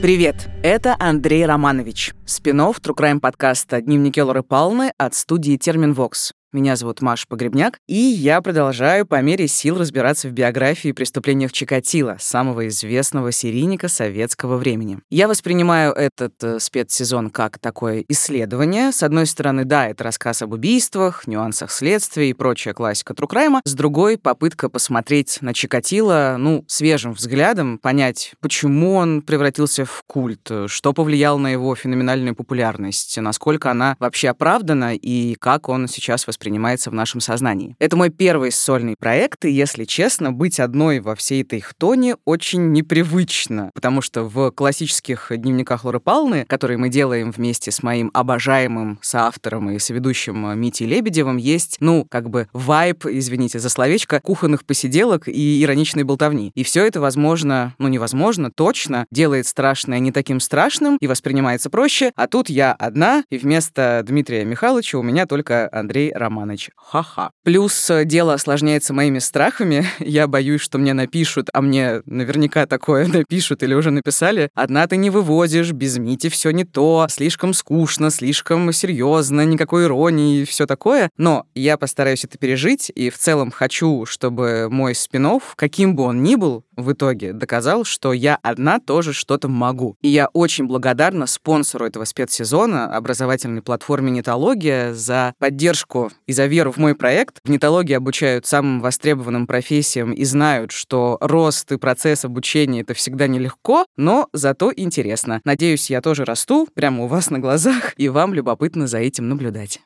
Привет, 0.00 0.48
это 0.62 0.94
Андрей 1.00 1.44
Романович, 1.44 2.14
спинов 2.24 2.78
True 2.78 2.94
Crime 2.94 3.18
подкаста 3.18 3.80
«Дневники 3.80 4.22
Лоры 4.22 4.44
Палны» 4.44 4.92
от 4.96 5.14
студии 5.14 5.56
«Терминвокс». 5.56 6.34
Меня 6.50 6.76
зовут 6.76 7.02
Маша 7.02 7.26
Погребняк, 7.28 7.78
и 7.86 7.94
я 7.94 8.40
продолжаю 8.40 9.04
по 9.04 9.20
мере 9.20 9.46
сил 9.48 9.76
разбираться 9.76 10.28
в 10.28 10.32
биографии 10.32 10.88
и 10.88 10.92
преступлениях 10.94 11.52
Чикатила, 11.52 12.16
самого 12.18 12.68
известного 12.68 13.32
серийника 13.32 13.88
советского 13.88 14.56
времени. 14.56 14.98
Я 15.10 15.28
воспринимаю 15.28 15.92
этот 15.92 16.42
э, 16.42 16.58
спецсезон 16.58 17.28
как 17.28 17.58
такое 17.58 18.02
исследование. 18.08 18.92
С 18.92 19.02
одной 19.02 19.26
стороны, 19.26 19.66
да, 19.66 19.88
это 19.88 20.04
рассказ 20.04 20.40
об 20.40 20.54
убийствах, 20.54 21.26
нюансах 21.26 21.70
следствия 21.70 22.30
и 22.30 22.32
прочая 22.32 22.72
классика 22.72 23.12
Трукрайма. 23.12 23.60
С 23.66 23.74
другой, 23.74 24.16
попытка 24.16 24.70
посмотреть 24.70 25.42
на 25.42 25.52
Чикатило, 25.52 26.36
ну, 26.38 26.64
свежим 26.66 27.12
взглядом, 27.12 27.76
понять, 27.76 28.32
почему 28.40 28.94
он 28.94 29.20
превратился 29.20 29.84
в 29.84 30.02
культ, 30.06 30.50
что 30.68 30.94
повлияло 30.94 31.36
на 31.36 31.48
его 31.48 31.74
феноменальную 31.74 32.34
популярность, 32.34 33.18
насколько 33.18 33.70
она 33.70 33.96
вообще 33.98 34.30
оправдана 34.30 34.94
и 34.94 35.34
как 35.34 35.68
он 35.68 35.88
сейчас 35.88 36.26
воспринимается 36.26 36.37
воспринимается 36.38 36.90
в 36.90 36.94
нашем 36.94 37.20
сознании. 37.20 37.74
Это 37.80 37.96
мой 37.96 38.10
первый 38.10 38.52
сольный 38.52 38.94
проект, 38.96 39.44
и, 39.44 39.50
если 39.50 39.84
честно, 39.84 40.32
быть 40.32 40.60
одной 40.60 41.00
во 41.00 41.16
всей 41.16 41.42
этой 41.42 41.60
хтоне 41.60 42.14
очень 42.24 42.70
непривычно, 42.70 43.72
потому 43.74 44.00
что 44.02 44.22
в 44.22 44.52
классических 44.52 45.32
дневниках 45.34 45.84
Лоры 45.84 45.98
Палны, 45.98 46.44
которые 46.46 46.78
мы 46.78 46.90
делаем 46.90 47.32
вместе 47.32 47.72
с 47.72 47.82
моим 47.82 48.12
обожаемым 48.14 49.00
соавтором 49.02 49.70
и 49.70 49.80
соведущим 49.80 50.56
Митей 50.56 50.86
Лебедевым, 50.86 51.38
есть, 51.38 51.78
ну, 51.80 52.06
как 52.08 52.30
бы 52.30 52.46
вайб, 52.52 53.04
извините 53.06 53.58
за 53.58 53.68
словечко, 53.68 54.20
кухонных 54.22 54.64
посиделок 54.64 55.26
и 55.26 55.62
ироничной 55.64 56.04
болтовни. 56.04 56.52
И 56.54 56.62
все 56.62 56.86
это, 56.86 57.00
возможно, 57.00 57.74
ну, 57.78 57.88
невозможно, 57.88 58.52
точно, 58.52 59.06
делает 59.10 59.48
страшное 59.48 59.98
не 59.98 60.12
таким 60.12 60.38
страшным 60.38 60.98
и 61.00 61.08
воспринимается 61.08 61.68
проще, 61.68 62.12
а 62.14 62.28
тут 62.28 62.48
я 62.48 62.72
одна, 62.72 63.24
и 63.28 63.38
вместо 63.38 64.04
Дмитрия 64.06 64.44
Михайловича 64.44 64.98
у 64.98 65.02
меня 65.02 65.26
только 65.26 65.68
Андрей 65.72 66.12
Романович. 66.12 66.27
Романыч. 66.28 66.70
Ха-ха. 66.76 67.30
Плюс 67.42 67.90
э, 67.90 68.04
дело 68.04 68.34
осложняется 68.34 68.92
моими 68.92 69.18
страхами. 69.18 69.86
Я 69.98 70.26
боюсь, 70.26 70.60
что 70.60 70.78
мне 70.78 70.92
напишут, 70.92 71.48
а 71.52 71.62
мне 71.62 72.02
наверняка 72.06 72.66
такое 72.66 73.06
напишут 73.08 73.62
или 73.62 73.74
уже 73.74 73.90
написали. 73.90 74.50
Одна 74.54 74.86
ты 74.86 74.96
не 74.96 75.10
вывозишь, 75.10 75.72
без 75.72 75.98
Мити 75.98 76.28
все 76.28 76.50
не 76.50 76.64
то, 76.64 77.06
слишком 77.10 77.54
скучно, 77.54 78.10
слишком 78.10 78.72
серьезно, 78.72 79.44
никакой 79.44 79.84
иронии 79.84 80.42
и 80.42 80.44
все 80.44 80.66
такое. 80.66 81.10
Но 81.16 81.46
я 81.54 81.76
постараюсь 81.76 82.24
это 82.24 82.38
пережить 82.38 82.92
и 82.94 83.10
в 83.10 83.18
целом 83.18 83.50
хочу, 83.50 84.06
чтобы 84.06 84.68
мой 84.70 84.94
спин 84.94 85.18
каким 85.56 85.96
бы 85.96 86.04
он 86.04 86.22
ни 86.22 86.36
был, 86.36 86.64
в 86.76 86.92
итоге 86.92 87.32
доказал, 87.32 87.84
что 87.84 88.12
я 88.12 88.38
одна 88.42 88.78
тоже 88.78 89.12
что-то 89.12 89.48
могу. 89.48 89.96
И 90.00 90.08
я 90.08 90.28
очень 90.28 90.66
благодарна 90.66 91.26
спонсору 91.26 91.84
этого 91.84 92.04
спецсезона, 92.04 92.96
образовательной 92.96 93.62
платформе 93.62 94.12
«Нетология», 94.12 94.94
за 94.94 95.34
поддержку 95.38 96.12
и 96.28 96.32
за 96.32 96.46
веру 96.46 96.70
в 96.70 96.76
мой 96.76 96.94
проект. 96.94 97.40
В 97.42 97.50
нетологии 97.50 97.94
обучают 97.94 98.46
самым 98.46 98.80
востребованным 98.80 99.48
профессиям 99.48 100.12
и 100.12 100.22
знают, 100.24 100.70
что 100.70 101.18
рост 101.20 101.72
и 101.72 101.78
процесс 101.78 102.24
обучения— 102.24 102.80
это 102.82 102.94
всегда 102.94 103.26
нелегко, 103.26 103.86
но 103.96 104.28
зато 104.32 104.72
интересно. 104.76 105.40
Надеюсь, 105.44 105.90
я 105.90 106.00
тоже 106.00 106.24
расту 106.24 106.68
прямо 106.74 107.04
у 107.04 107.06
вас 107.08 107.30
на 107.30 107.40
глазах, 107.40 107.94
и 107.96 108.08
вам 108.08 108.34
любопытно 108.34 108.86
за 108.86 108.98
этим 108.98 109.28
наблюдать. 109.28 109.80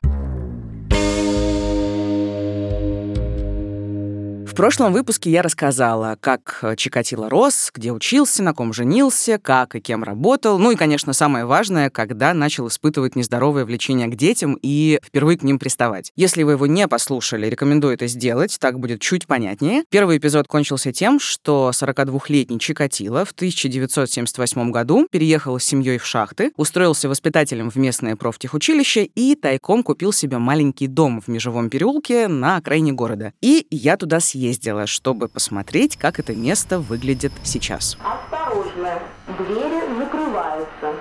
В 4.53 4.55
прошлом 4.55 4.93
выпуске 4.93 5.31
я 5.31 5.41
рассказала, 5.41 6.19
как 6.21 6.59
э, 6.61 6.77
Чикатило 6.77 7.31
рос, 7.31 7.71
где 7.75 7.91
учился, 7.91 8.43
на 8.43 8.53
ком 8.53 8.75
женился, 8.75 9.39
как 9.39 9.75
и 9.75 9.81
кем 9.81 10.05
работал. 10.05 10.59
Ну 10.59 10.71
и, 10.73 10.77
конечно, 10.77 11.15
самое 11.15 11.47
важное, 11.47 11.89
когда 11.89 12.35
начал 12.35 12.69
испытывать 12.69 13.17
нездоровое 13.17 13.65
влечение 13.65 14.09
к 14.09 14.15
детям 14.15 14.59
и 14.61 15.01
впервые 15.03 15.39
к 15.39 15.43
ним 15.43 15.59
приставать. 15.59 16.13
Если 16.17 16.43
вы 16.43 16.53
его 16.53 16.67
не 16.67 16.87
послушали, 16.87 17.47
рекомендую 17.47 17.95
это 17.95 18.07
сделать, 18.09 18.59
так 18.61 18.79
будет 18.79 19.01
чуть 19.01 19.27
понятнее. 19.27 19.85
Первый 19.89 20.19
эпизод 20.19 20.47
кончился 20.49 20.93
тем, 20.93 21.19
что 21.19 21.71
42-летний 21.73 22.61
Чикатило 22.61 23.25
в 23.25 23.31
1978 23.31 24.71
году 24.71 25.09
переехал 25.11 25.59
с 25.59 25.65
семьей 25.65 25.97
в 25.97 26.05
шахты, 26.05 26.53
устроился 26.59 27.09
воспитателем 27.09 27.71
в 27.71 27.77
местное 27.77 28.17
профтехучилище 28.17 29.05
и 29.05 29.35
тайком 29.35 29.83
купил 29.83 30.13
себе 30.13 30.37
маленький 30.37 30.89
дом 30.89 31.23
в 31.23 31.29
Межевом 31.29 31.71
переулке 31.71 32.29
на 32.29 32.59
окраине 32.59 32.93
города. 32.93 33.33
И 33.41 33.67
я 33.71 33.97
туда 33.97 34.21
съездила 34.21 34.42
ездила, 34.43 34.87
чтобы 34.87 35.29
посмотреть, 35.29 35.97
как 35.97 36.19
это 36.19 36.35
место 36.35 36.79
выглядит 36.79 37.33
сейчас. 37.45 37.97
Осторожно, 38.03 38.99
двери 39.39 39.99
закрываются. 39.99 40.95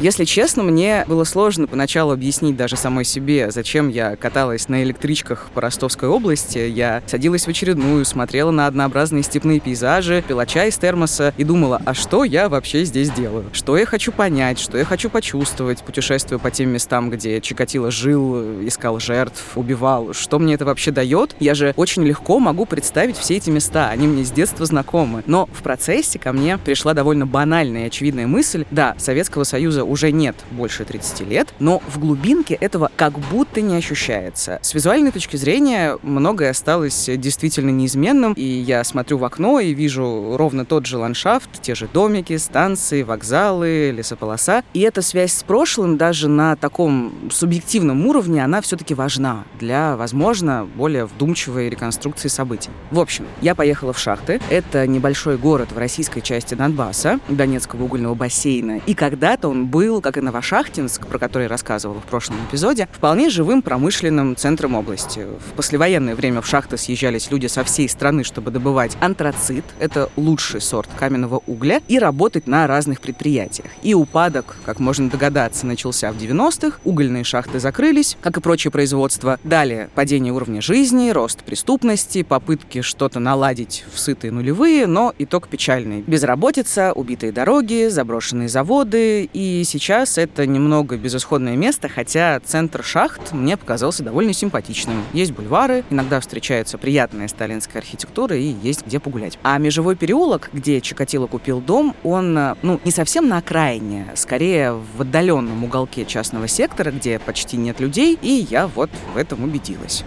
Если 0.00 0.24
честно, 0.24 0.62
мне 0.62 1.04
было 1.08 1.24
сложно 1.24 1.66
поначалу 1.66 2.12
объяснить 2.12 2.56
даже 2.56 2.76
самой 2.76 3.04
себе, 3.04 3.50
зачем 3.50 3.88
я 3.88 4.14
каталась 4.14 4.68
на 4.68 4.84
электричках 4.84 5.48
по 5.52 5.60
Ростовской 5.60 6.08
области. 6.08 6.58
Я 6.58 7.02
садилась 7.06 7.46
в 7.46 7.48
очередную, 7.48 8.04
смотрела 8.04 8.52
на 8.52 8.68
однообразные 8.68 9.24
степные 9.24 9.58
пейзажи, 9.58 10.22
пила 10.26 10.46
чай 10.46 10.68
из 10.68 10.76
термоса 10.76 11.34
и 11.36 11.42
думала, 11.42 11.82
а 11.84 11.94
что 11.94 12.22
я 12.22 12.48
вообще 12.48 12.84
здесь 12.84 13.10
делаю? 13.10 13.46
Что 13.52 13.76
я 13.76 13.86
хочу 13.86 14.12
понять, 14.12 14.60
что 14.60 14.78
я 14.78 14.84
хочу 14.84 15.10
почувствовать, 15.10 15.82
путешествуя 15.82 16.38
по 16.38 16.52
тем 16.52 16.68
местам, 16.68 17.10
где 17.10 17.40
Чикатило 17.40 17.90
жил, 17.90 18.64
искал 18.64 19.00
жертв, 19.00 19.42
убивал. 19.56 20.14
Что 20.14 20.38
мне 20.38 20.54
это 20.54 20.64
вообще 20.64 20.92
дает? 20.92 21.34
Я 21.40 21.56
же 21.56 21.74
очень 21.76 22.04
легко 22.04 22.38
могу 22.38 22.66
представить 22.66 23.16
все 23.16 23.38
эти 23.38 23.50
места, 23.50 23.88
они 23.88 24.06
мне 24.06 24.24
с 24.24 24.30
детства 24.30 24.64
знакомы. 24.64 25.24
Но 25.26 25.46
в 25.52 25.64
процессе 25.64 26.20
ко 26.20 26.32
мне 26.32 26.56
пришла 26.56 26.94
довольно 26.94 27.26
банальная 27.26 27.84
и 27.84 27.86
очевидная 27.88 28.28
мысль, 28.28 28.64
да, 28.70 28.94
Советского 28.96 29.42
Союза 29.42 29.87
уже 29.88 30.12
нет 30.12 30.36
больше 30.50 30.84
30 30.84 31.20
лет, 31.28 31.48
но 31.58 31.82
в 31.88 31.98
глубинке 31.98 32.54
этого 32.54 32.90
как 32.96 33.18
будто 33.18 33.60
не 33.60 33.76
ощущается. 33.76 34.58
С 34.62 34.74
визуальной 34.74 35.10
точки 35.10 35.36
зрения 35.36 35.98
многое 36.02 36.50
осталось 36.50 37.08
действительно 37.16 37.70
неизменным, 37.70 38.32
и 38.34 38.42
я 38.42 38.84
смотрю 38.84 39.18
в 39.18 39.24
окно 39.24 39.60
и 39.60 39.74
вижу 39.74 40.36
ровно 40.36 40.64
тот 40.64 40.86
же 40.86 40.98
ландшафт, 40.98 41.62
те 41.62 41.74
же 41.74 41.88
домики, 41.92 42.36
станции, 42.36 43.02
вокзалы, 43.02 43.90
лесополоса. 43.90 44.62
И 44.74 44.80
эта 44.80 45.02
связь 45.02 45.32
с 45.32 45.42
прошлым 45.42 45.96
даже 45.96 46.28
на 46.28 46.56
таком 46.56 47.12
субъективном 47.30 48.06
уровне, 48.06 48.44
она 48.44 48.60
все-таки 48.60 48.94
важна 48.94 49.44
для, 49.58 49.96
возможно, 49.96 50.68
более 50.74 51.06
вдумчивой 51.06 51.70
реконструкции 51.70 52.28
событий. 52.28 52.70
В 52.90 53.00
общем, 53.00 53.26
я 53.40 53.54
поехала 53.54 53.92
в 53.92 53.98
Шахты. 53.98 54.40
Это 54.50 54.86
небольшой 54.86 55.38
город 55.38 55.72
в 55.72 55.78
российской 55.78 56.20
части 56.20 56.54
Донбасса, 56.54 57.20
Донецкого 57.28 57.84
угольного 57.84 58.14
бассейна. 58.14 58.80
И 58.86 58.94
когда-то 58.94 59.48
он 59.48 59.66
был 59.66 59.77
был, 59.78 60.00
как 60.00 60.16
и 60.16 60.20
Новошахтинск, 60.20 61.06
про 61.06 61.20
который 61.20 61.44
я 61.44 61.48
рассказывала 61.48 62.00
в 62.00 62.04
прошлом 62.04 62.36
эпизоде, 62.48 62.88
вполне 62.90 63.30
живым 63.30 63.62
промышленным 63.62 64.34
центром 64.34 64.74
области. 64.74 65.20
В 65.20 65.52
послевоенное 65.54 66.16
время 66.16 66.40
в 66.40 66.48
шахты 66.48 66.76
съезжались 66.76 67.30
люди 67.30 67.46
со 67.46 67.62
всей 67.62 67.88
страны, 67.88 68.24
чтобы 68.24 68.50
добывать 68.50 68.96
антрацит, 69.00 69.64
это 69.78 70.10
лучший 70.16 70.60
сорт 70.60 70.88
каменного 70.98 71.42
угля, 71.46 71.80
и 71.86 72.00
работать 72.00 72.48
на 72.48 72.66
разных 72.66 73.00
предприятиях. 73.00 73.68
И 73.84 73.94
упадок, 73.94 74.56
как 74.64 74.80
можно 74.80 75.08
догадаться, 75.08 75.64
начался 75.64 76.10
в 76.10 76.16
90-х, 76.16 76.80
угольные 76.82 77.22
шахты 77.22 77.60
закрылись, 77.60 78.16
как 78.20 78.36
и 78.36 78.40
прочее 78.40 78.72
производство. 78.72 79.38
Далее 79.44 79.90
падение 79.94 80.32
уровня 80.32 80.60
жизни, 80.60 81.10
рост 81.10 81.44
преступности, 81.44 82.24
попытки 82.24 82.82
что-то 82.82 83.20
наладить 83.20 83.84
в 83.94 84.00
сытые 84.00 84.32
нулевые, 84.32 84.88
но 84.88 85.14
итог 85.20 85.46
печальный. 85.46 86.02
Безработица, 86.04 86.92
убитые 86.92 87.30
дороги, 87.30 87.86
заброшенные 87.90 88.48
заводы 88.48 89.30
и 89.32 89.62
сейчас 89.68 90.18
это 90.18 90.46
немного 90.46 90.96
безысходное 90.96 91.56
место, 91.56 91.88
хотя 91.88 92.40
центр 92.40 92.82
шахт 92.82 93.32
мне 93.32 93.56
показался 93.56 94.02
довольно 94.02 94.32
симпатичным. 94.32 95.04
Есть 95.12 95.32
бульвары, 95.32 95.84
иногда 95.90 96.20
встречается 96.20 96.78
приятная 96.78 97.28
сталинская 97.28 97.82
архитектура 97.82 98.36
и 98.36 98.54
есть 98.62 98.86
где 98.86 98.98
погулять. 98.98 99.38
А 99.42 99.58
межевой 99.58 99.96
переулок, 99.96 100.50
где 100.52 100.80
Чикатило 100.80 101.26
купил 101.26 101.60
дом, 101.60 101.94
он, 102.02 102.34
ну, 102.62 102.80
не 102.84 102.90
совсем 102.90 103.28
на 103.28 103.38
окраине, 103.38 104.08
скорее 104.14 104.72
в 104.72 105.02
отдаленном 105.02 105.62
уголке 105.64 106.04
частного 106.04 106.48
сектора, 106.48 106.90
где 106.90 107.18
почти 107.18 107.56
нет 107.56 107.80
людей, 107.80 108.18
и 108.20 108.46
я 108.50 108.66
вот 108.66 108.90
в 109.14 109.16
этом 109.16 109.44
убедилась. 109.44 110.04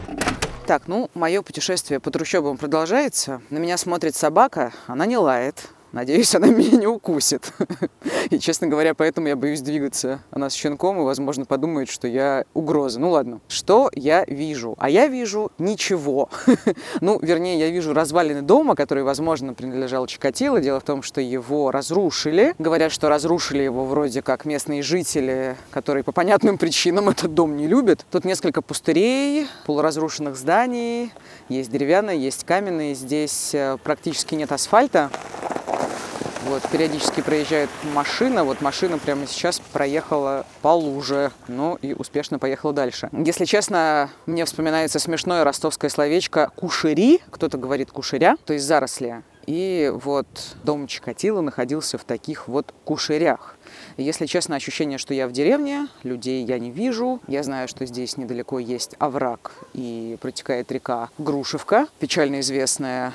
Так, 0.68 0.88
ну, 0.88 1.10
мое 1.16 1.42
путешествие 1.42 2.00
по 2.00 2.12
трущобам 2.12 2.58
продолжается. 2.58 3.42
На 3.50 3.58
меня 3.58 3.78
смотрит 3.78 4.16
собака, 4.16 4.72
она 4.88 5.06
не 5.06 5.18
лает. 5.18 5.70
Надеюсь, 5.92 6.34
она 6.36 6.48
меня 6.52 6.78
не 6.78 6.88
укусит. 6.88 7.52
И, 8.30 8.40
честно 8.40 8.68
говоря, 8.68 8.94
поэтому 8.94 9.28
я 9.28 9.36
боюсь 9.36 9.62
двигаться. 9.62 10.22
Она 10.32 10.50
с 10.50 10.54
щенком 10.54 11.00
и, 11.00 11.04
возможно, 11.04 11.46
подумает, 11.46 11.90
что 11.90 12.08
я 12.08 12.46
угроза. 12.54 13.00
Ну 13.00 13.10
ладно. 13.12 13.42
Что 13.48 13.90
я 13.94 14.24
вижу? 14.26 14.76
А 14.78 14.90
я 14.90 15.08
вижу 15.08 15.52
ничего. 15.58 16.30
ну, 17.02 17.20
вернее, 17.22 17.60
я 17.60 17.70
вижу 17.70 17.94
развалины 17.94 18.42
дома, 18.42 18.76
который, 18.76 19.04
возможно, 19.04 19.54
принадлежал 19.54 20.08
Чикатило. 20.08 20.62
Дело 20.62 20.80
в 20.80 20.84
том, 20.84 21.04
что 21.04 21.20
его 21.20 21.72
разрушили. 21.72 22.56
Говорят, 22.58 22.92
что 22.92 23.10
разрушили 23.10 23.64
его 23.64 23.86
вроде 23.86 24.22
как 24.22 24.46
местные 24.46 24.82
жители, 24.82 25.58
которые 25.72 26.04
по 26.04 26.12
понятным 26.12 26.58
причинам 26.58 27.10
этот 27.10 27.34
дом 27.34 27.58
не 27.58 27.68
любят. 27.68 28.06
Тут 28.12 28.24
несколько 28.24 28.62
пустырей, 28.62 29.48
полуразрушенных 29.66 30.38
зданий. 30.38 31.12
Есть 31.50 31.70
деревянные, 31.70 32.22
есть 32.22 32.46
каменные. 32.46 32.96
Здесь 32.96 33.54
э, 33.54 33.78
практически 33.84 34.36
нет 34.36 34.52
асфальта. 34.52 35.10
Вот 36.44 36.64
периодически 36.72 37.22
проезжает 37.22 37.70
машина. 37.94 38.44
Вот 38.44 38.62
машина 38.62 38.98
прямо 38.98 39.28
сейчас 39.28 39.60
проехала 39.60 40.46
по 40.62 40.70
луже, 40.70 41.32
ну 41.48 41.76
и 41.82 41.94
успешно 41.94 42.40
поехала 42.40 42.74
дальше. 42.74 43.10
Если 43.12 43.46
честно, 43.46 44.10
мне 44.26 44.46
вспоминается 44.46 44.98
смешное 44.98 45.44
ростовское 45.44 45.90
словечко 45.90 46.52
«кушери». 46.56 47.22
Кто-то 47.30 47.58
говорит 47.58 47.92
«кушеря», 47.92 48.38
то 48.46 48.54
есть 48.54 48.66
заросли. 48.66 49.22
И 49.46 49.92
вот 49.94 50.28
дом 50.64 50.88
Чикатило 50.88 51.42
находился 51.42 51.98
в 51.98 52.04
таких 52.04 52.48
вот 52.48 52.74
кушерях. 52.86 53.56
Если 53.98 54.26
честно, 54.26 54.56
ощущение, 54.56 54.98
что 54.98 55.14
я 55.14 55.28
в 55.28 55.32
деревне, 55.32 55.88
людей 56.04 56.44
я 56.44 56.60
не 56.60 56.72
вижу. 56.72 57.20
Я 57.28 57.44
знаю, 57.44 57.68
что 57.68 57.86
здесь 57.86 58.18
недалеко 58.18 58.60
есть 58.60 58.96
овраг 59.00 59.52
и 59.74 60.18
протекает 60.22 60.72
река 60.72 61.10
Грушевка, 61.18 61.88
печально 62.00 62.40
известная 62.42 63.14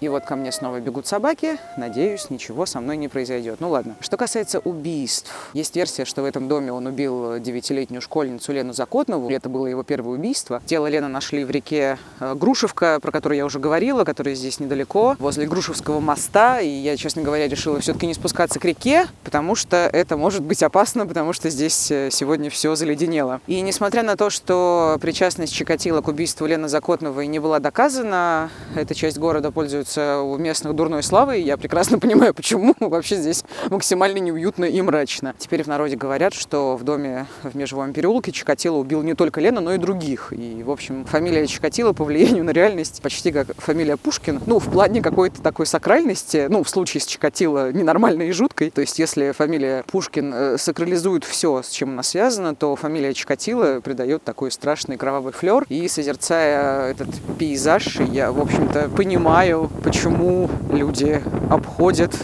и 0.00 0.08
вот 0.08 0.24
ко 0.24 0.36
мне 0.36 0.52
снова 0.52 0.80
бегут 0.80 1.06
собаки. 1.06 1.58
Надеюсь, 1.76 2.30
ничего 2.30 2.66
со 2.66 2.80
мной 2.80 2.96
не 2.96 3.08
произойдет. 3.08 3.60
Ну 3.60 3.70
ладно. 3.70 3.96
Что 4.00 4.16
касается 4.16 4.60
убийств. 4.60 5.50
Есть 5.52 5.76
версия, 5.76 6.04
что 6.04 6.22
в 6.22 6.24
этом 6.24 6.48
доме 6.48 6.72
он 6.72 6.86
убил 6.86 7.38
девятилетнюю 7.38 8.02
школьницу 8.02 8.52
Лену 8.52 8.72
Закотнову. 8.72 9.30
Это 9.30 9.48
было 9.48 9.66
его 9.66 9.82
первое 9.82 10.14
убийство. 10.14 10.62
Тело 10.66 10.86
Лены 10.86 11.08
нашли 11.08 11.44
в 11.44 11.50
реке 11.50 11.98
э, 12.20 12.34
Грушевка, 12.34 12.98
про 13.00 13.10
которую 13.10 13.38
я 13.38 13.44
уже 13.44 13.58
говорила, 13.58 14.04
которая 14.04 14.34
здесь 14.34 14.60
недалеко, 14.60 15.16
возле 15.18 15.46
Грушевского 15.46 16.00
моста. 16.00 16.60
И 16.60 16.68
я, 16.68 16.96
честно 16.96 17.22
говоря, 17.22 17.48
решила 17.48 17.80
все-таки 17.80 18.06
не 18.06 18.14
спускаться 18.14 18.58
к 18.58 18.64
реке, 18.64 19.06
потому 19.22 19.54
что 19.54 19.76
это 19.76 20.16
может 20.16 20.42
быть 20.42 20.62
опасно, 20.62 21.06
потому 21.06 21.32
что 21.32 21.50
здесь 21.50 21.90
э, 21.90 22.10
сегодня 22.10 22.50
все 22.50 22.74
заледенело. 22.74 23.40
И 23.46 23.60
несмотря 23.60 24.02
на 24.02 24.16
то, 24.16 24.30
что 24.30 24.98
причастность 25.00 25.52
Чикатила 25.52 26.00
к 26.00 26.08
убийству 26.08 26.46
Лены 26.46 26.68
Закотновой 26.68 27.26
не 27.26 27.38
была 27.38 27.58
доказана, 27.60 28.50
эта 28.74 28.94
часть 28.94 29.18
города 29.18 29.50
пользуется 29.50 29.73
пользуются 29.74 30.20
у 30.20 30.38
местных 30.38 30.76
дурной 30.76 31.02
славой. 31.02 31.42
Я 31.42 31.56
прекрасно 31.56 31.98
понимаю, 32.04 32.32
почему 32.32 32.76
вообще 32.78 33.16
здесь 33.16 33.42
максимально 33.70 34.18
неуютно 34.18 34.66
и 34.66 34.80
мрачно. 34.80 35.34
Теперь 35.36 35.64
в 35.64 35.66
народе 35.66 35.96
говорят, 35.96 36.32
что 36.32 36.76
в 36.76 36.84
доме 36.84 37.26
в 37.42 37.56
Межевом 37.56 37.92
переулке 37.92 38.30
Чикатило 38.30 38.76
убил 38.76 39.02
не 39.02 39.14
только 39.14 39.40
Лена, 39.40 39.60
но 39.60 39.74
и 39.74 39.78
других. 39.78 40.32
И, 40.32 40.62
в 40.62 40.70
общем, 40.70 41.04
фамилия 41.06 41.46
Чикатило 41.48 41.92
по 41.92 42.04
влиянию 42.04 42.44
на 42.44 42.50
реальность 42.50 43.02
почти 43.02 43.32
как 43.32 43.48
фамилия 43.56 43.96
Пушкин. 43.96 44.42
Ну, 44.46 44.60
в 44.60 44.70
плане 44.70 45.02
какой-то 45.02 45.42
такой 45.42 45.66
сакральности, 45.66 46.46
ну, 46.48 46.62
в 46.62 46.68
случае 46.68 47.00
с 47.00 47.06
Чикатило 47.06 47.72
ненормальной 47.72 48.28
и 48.28 48.32
жуткой. 48.32 48.70
То 48.70 48.80
есть, 48.80 49.00
если 49.00 49.32
фамилия 49.32 49.82
Пушкин 49.88 50.32
э, 50.32 50.58
сакрализует 50.58 51.24
все, 51.24 51.62
с 51.62 51.70
чем 51.70 51.90
она 51.90 52.04
связана, 52.04 52.54
то 52.54 52.76
фамилия 52.76 53.12
Чикатило 53.12 53.80
придает 53.80 54.22
такой 54.22 54.52
страшный 54.52 54.96
кровавый 54.96 55.32
флер. 55.32 55.64
И 55.68 55.88
созерцая 55.88 56.92
этот 56.92 57.08
пейзаж, 57.38 57.98
я, 58.12 58.30
в 58.30 58.40
общем-то, 58.40 58.90
понимаю, 58.96 59.63
почему 59.82 60.50
люди 60.70 61.22
обходят 61.50 62.14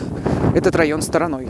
этот 0.54 0.74
район 0.76 1.02
стороной. 1.02 1.48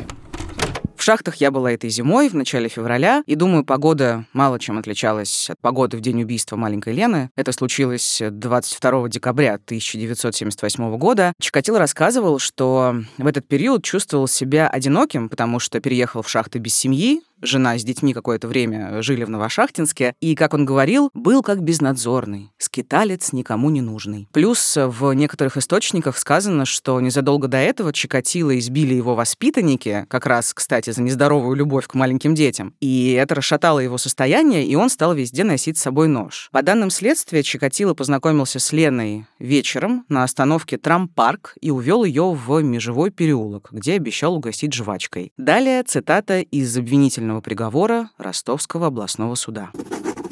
В 1.00 1.02
шахтах 1.02 1.36
я 1.36 1.50
была 1.50 1.72
этой 1.72 1.88
зимой, 1.88 2.28
в 2.28 2.34
начале 2.34 2.68
февраля, 2.68 3.22
и 3.24 3.34
думаю, 3.34 3.64
погода 3.64 4.26
мало 4.34 4.58
чем 4.58 4.76
отличалась 4.76 5.48
от 5.48 5.58
погоды 5.58 5.96
в 5.96 6.02
день 6.02 6.22
убийства 6.22 6.56
маленькой 6.56 6.92
Лены. 6.92 7.30
Это 7.36 7.52
случилось 7.52 8.20
22 8.20 9.08
декабря 9.08 9.54
1978 9.54 10.98
года. 10.98 11.32
Чикатило 11.40 11.78
рассказывал, 11.78 12.38
что 12.38 12.96
в 13.16 13.26
этот 13.26 13.48
период 13.48 13.82
чувствовал 13.82 14.28
себя 14.28 14.68
одиноким, 14.68 15.30
потому 15.30 15.58
что 15.58 15.80
переехал 15.80 16.20
в 16.20 16.28
шахты 16.28 16.58
без 16.58 16.74
семьи, 16.74 17.22
жена 17.42 17.78
с 17.78 17.84
детьми 17.84 18.14
какое-то 18.14 18.48
время 18.48 19.02
жили 19.02 19.24
в 19.24 19.30
Новошахтинске, 19.30 20.14
и, 20.20 20.34
как 20.34 20.54
он 20.54 20.64
говорил, 20.64 21.10
был 21.14 21.42
как 21.42 21.62
безнадзорный, 21.62 22.50
скиталец 22.58 23.32
никому 23.32 23.70
не 23.70 23.80
нужный. 23.80 24.28
Плюс 24.32 24.76
в 24.76 25.12
некоторых 25.12 25.56
источниках 25.56 26.18
сказано, 26.18 26.64
что 26.64 27.00
незадолго 27.00 27.48
до 27.48 27.58
этого 27.58 27.92
Чикатило 27.92 28.58
избили 28.58 28.94
его 28.94 29.14
воспитанники, 29.14 30.06
как 30.08 30.26
раз, 30.26 30.52
кстати, 30.52 30.90
за 30.90 31.02
нездоровую 31.02 31.56
любовь 31.56 31.86
к 31.86 31.94
маленьким 31.94 32.34
детям, 32.34 32.74
и 32.80 33.12
это 33.12 33.36
расшатало 33.36 33.80
его 33.80 33.98
состояние, 33.98 34.66
и 34.66 34.74
он 34.74 34.90
стал 34.90 35.14
везде 35.14 35.44
носить 35.44 35.78
с 35.78 35.82
собой 35.82 36.08
нож. 36.08 36.48
По 36.52 36.62
данным 36.62 36.90
следствия, 36.90 37.42
Чикатило 37.42 37.94
познакомился 37.94 38.58
с 38.58 38.72
Леной 38.72 39.26
вечером 39.38 40.04
на 40.08 40.24
остановке 40.24 40.78
Трампарк 40.78 41.54
и 41.60 41.70
увел 41.70 42.04
ее 42.04 42.32
в 42.32 42.60
межевой 42.62 43.10
переулок, 43.10 43.68
где 43.72 43.94
обещал 43.94 44.34
угостить 44.34 44.72
жвачкой. 44.72 45.32
Далее 45.36 45.82
цитата 45.82 46.40
из 46.40 46.76
обвинительного 46.76 47.29
обвинительного 47.30 47.40
приговора 47.40 48.10
Ростовского 48.18 48.88
областного 48.88 49.34
суда. 49.34 49.70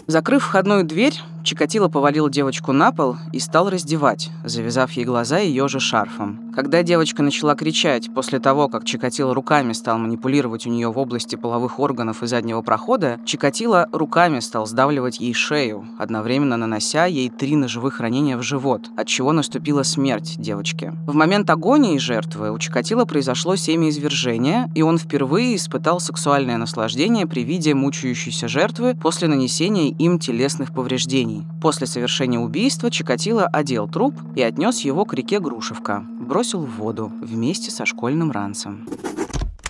Закрыв 0.07 0.43
входную 0.43 0.85
дверь, 0.85 1.15
Чикатило 1.49 1.89
повалил 1.89 2.29
девочку 2.29 2.73
на 2.73 2.93
пол 2.93 3.17
и 3.33 3.39
стал 3.39 3.71
раздевать, 3.71 4.29
завязав 4.45 4.93
ей 4.93 5.07
глаза 5.07 5.39
ее 5.39 5.67
же 5.67 5.81
шарфом. 5.81 6.53
Когда 6.55 6.83
девочка 6.83 7.23
начала 7.23 7.55
кричать 7.55 8.13
после 8.13 8.39
того, 8.39 8.69
как 8.69 8.85
Чикатило 8.85 9.33
руками 9.33 9.73
стал 9.73 9.97
манипулировать 9.97 10.67
у 10.67 10.71
нее 10.71 10.93
в 10.93 10.99
области 10.99 11.37
половых 11.37 11.79
органов 11.79 12.23
и 12.23 12.27
заднего 12.27 12.61
прохода, 12.61 13.19
Чикатило 13.25 13.89
руками 13.93 14.41
стал 14.41 14.67
сдавливать 14.67 15.21
ей 15.21 15.33
шею, 15.33 15.87
одновременно 15.99 16.59
нанося 16.59 17.07
ей 17.07 17.31
три 17.31 17.57
ножевых 17.57 18.01
ранения 18.01 18.37
в 18.37 18.43
живот, 18.43 18.91
от 18.99 19.07
чего 19.07 19.33
наступила 19.33 19.85
смерть 19.85 20.35
девочки. 20.37 20.93
В 21.07 21.15
момент 21.15 21.49
агонии 21.49 21.97
жертвы 21.97 22.51
у 22.51 22.59
Чикатило 22.59 23.07
произошло 23.07 23.57
семяизвержение, 23.57 24.71
и 24.75 24.83
он 24.83 24.99
впервые 24.99 25.57
испытал 25.57 25.99
сексуальное 25.99 26.59
наслаждение 26.59 27.27
при 27.27 27.41
виде 27.43 27.73
мучающейся 27.73 28.49
жертвы 28.49 28.95
после 28.95 29.29
нанесения 29.29 29.89
им 29.93 30.19
телесных 30.19 30.75
повреждений. 30.75 31.38
После 31.61 31.87
совершения 31.87 32.39
убийства 32.39 32.91
Чикатило 32.91 33.47
одел 33.47 33.89
труп 33.89 34.15
и 34.35 34.43
отнес 34.43 34.81
его 34.81 35.05
к 35.05 35.15
реке 35.15 35.41
Грушевка, 35.41 36.05
бросил 36.21 36.61
в 36.61 36.77
воду 36.77 37.13
вместе 37.21 37.71
со 37.71 37.87
школьным 37.87 38.31
ранцем. 38.31 38.87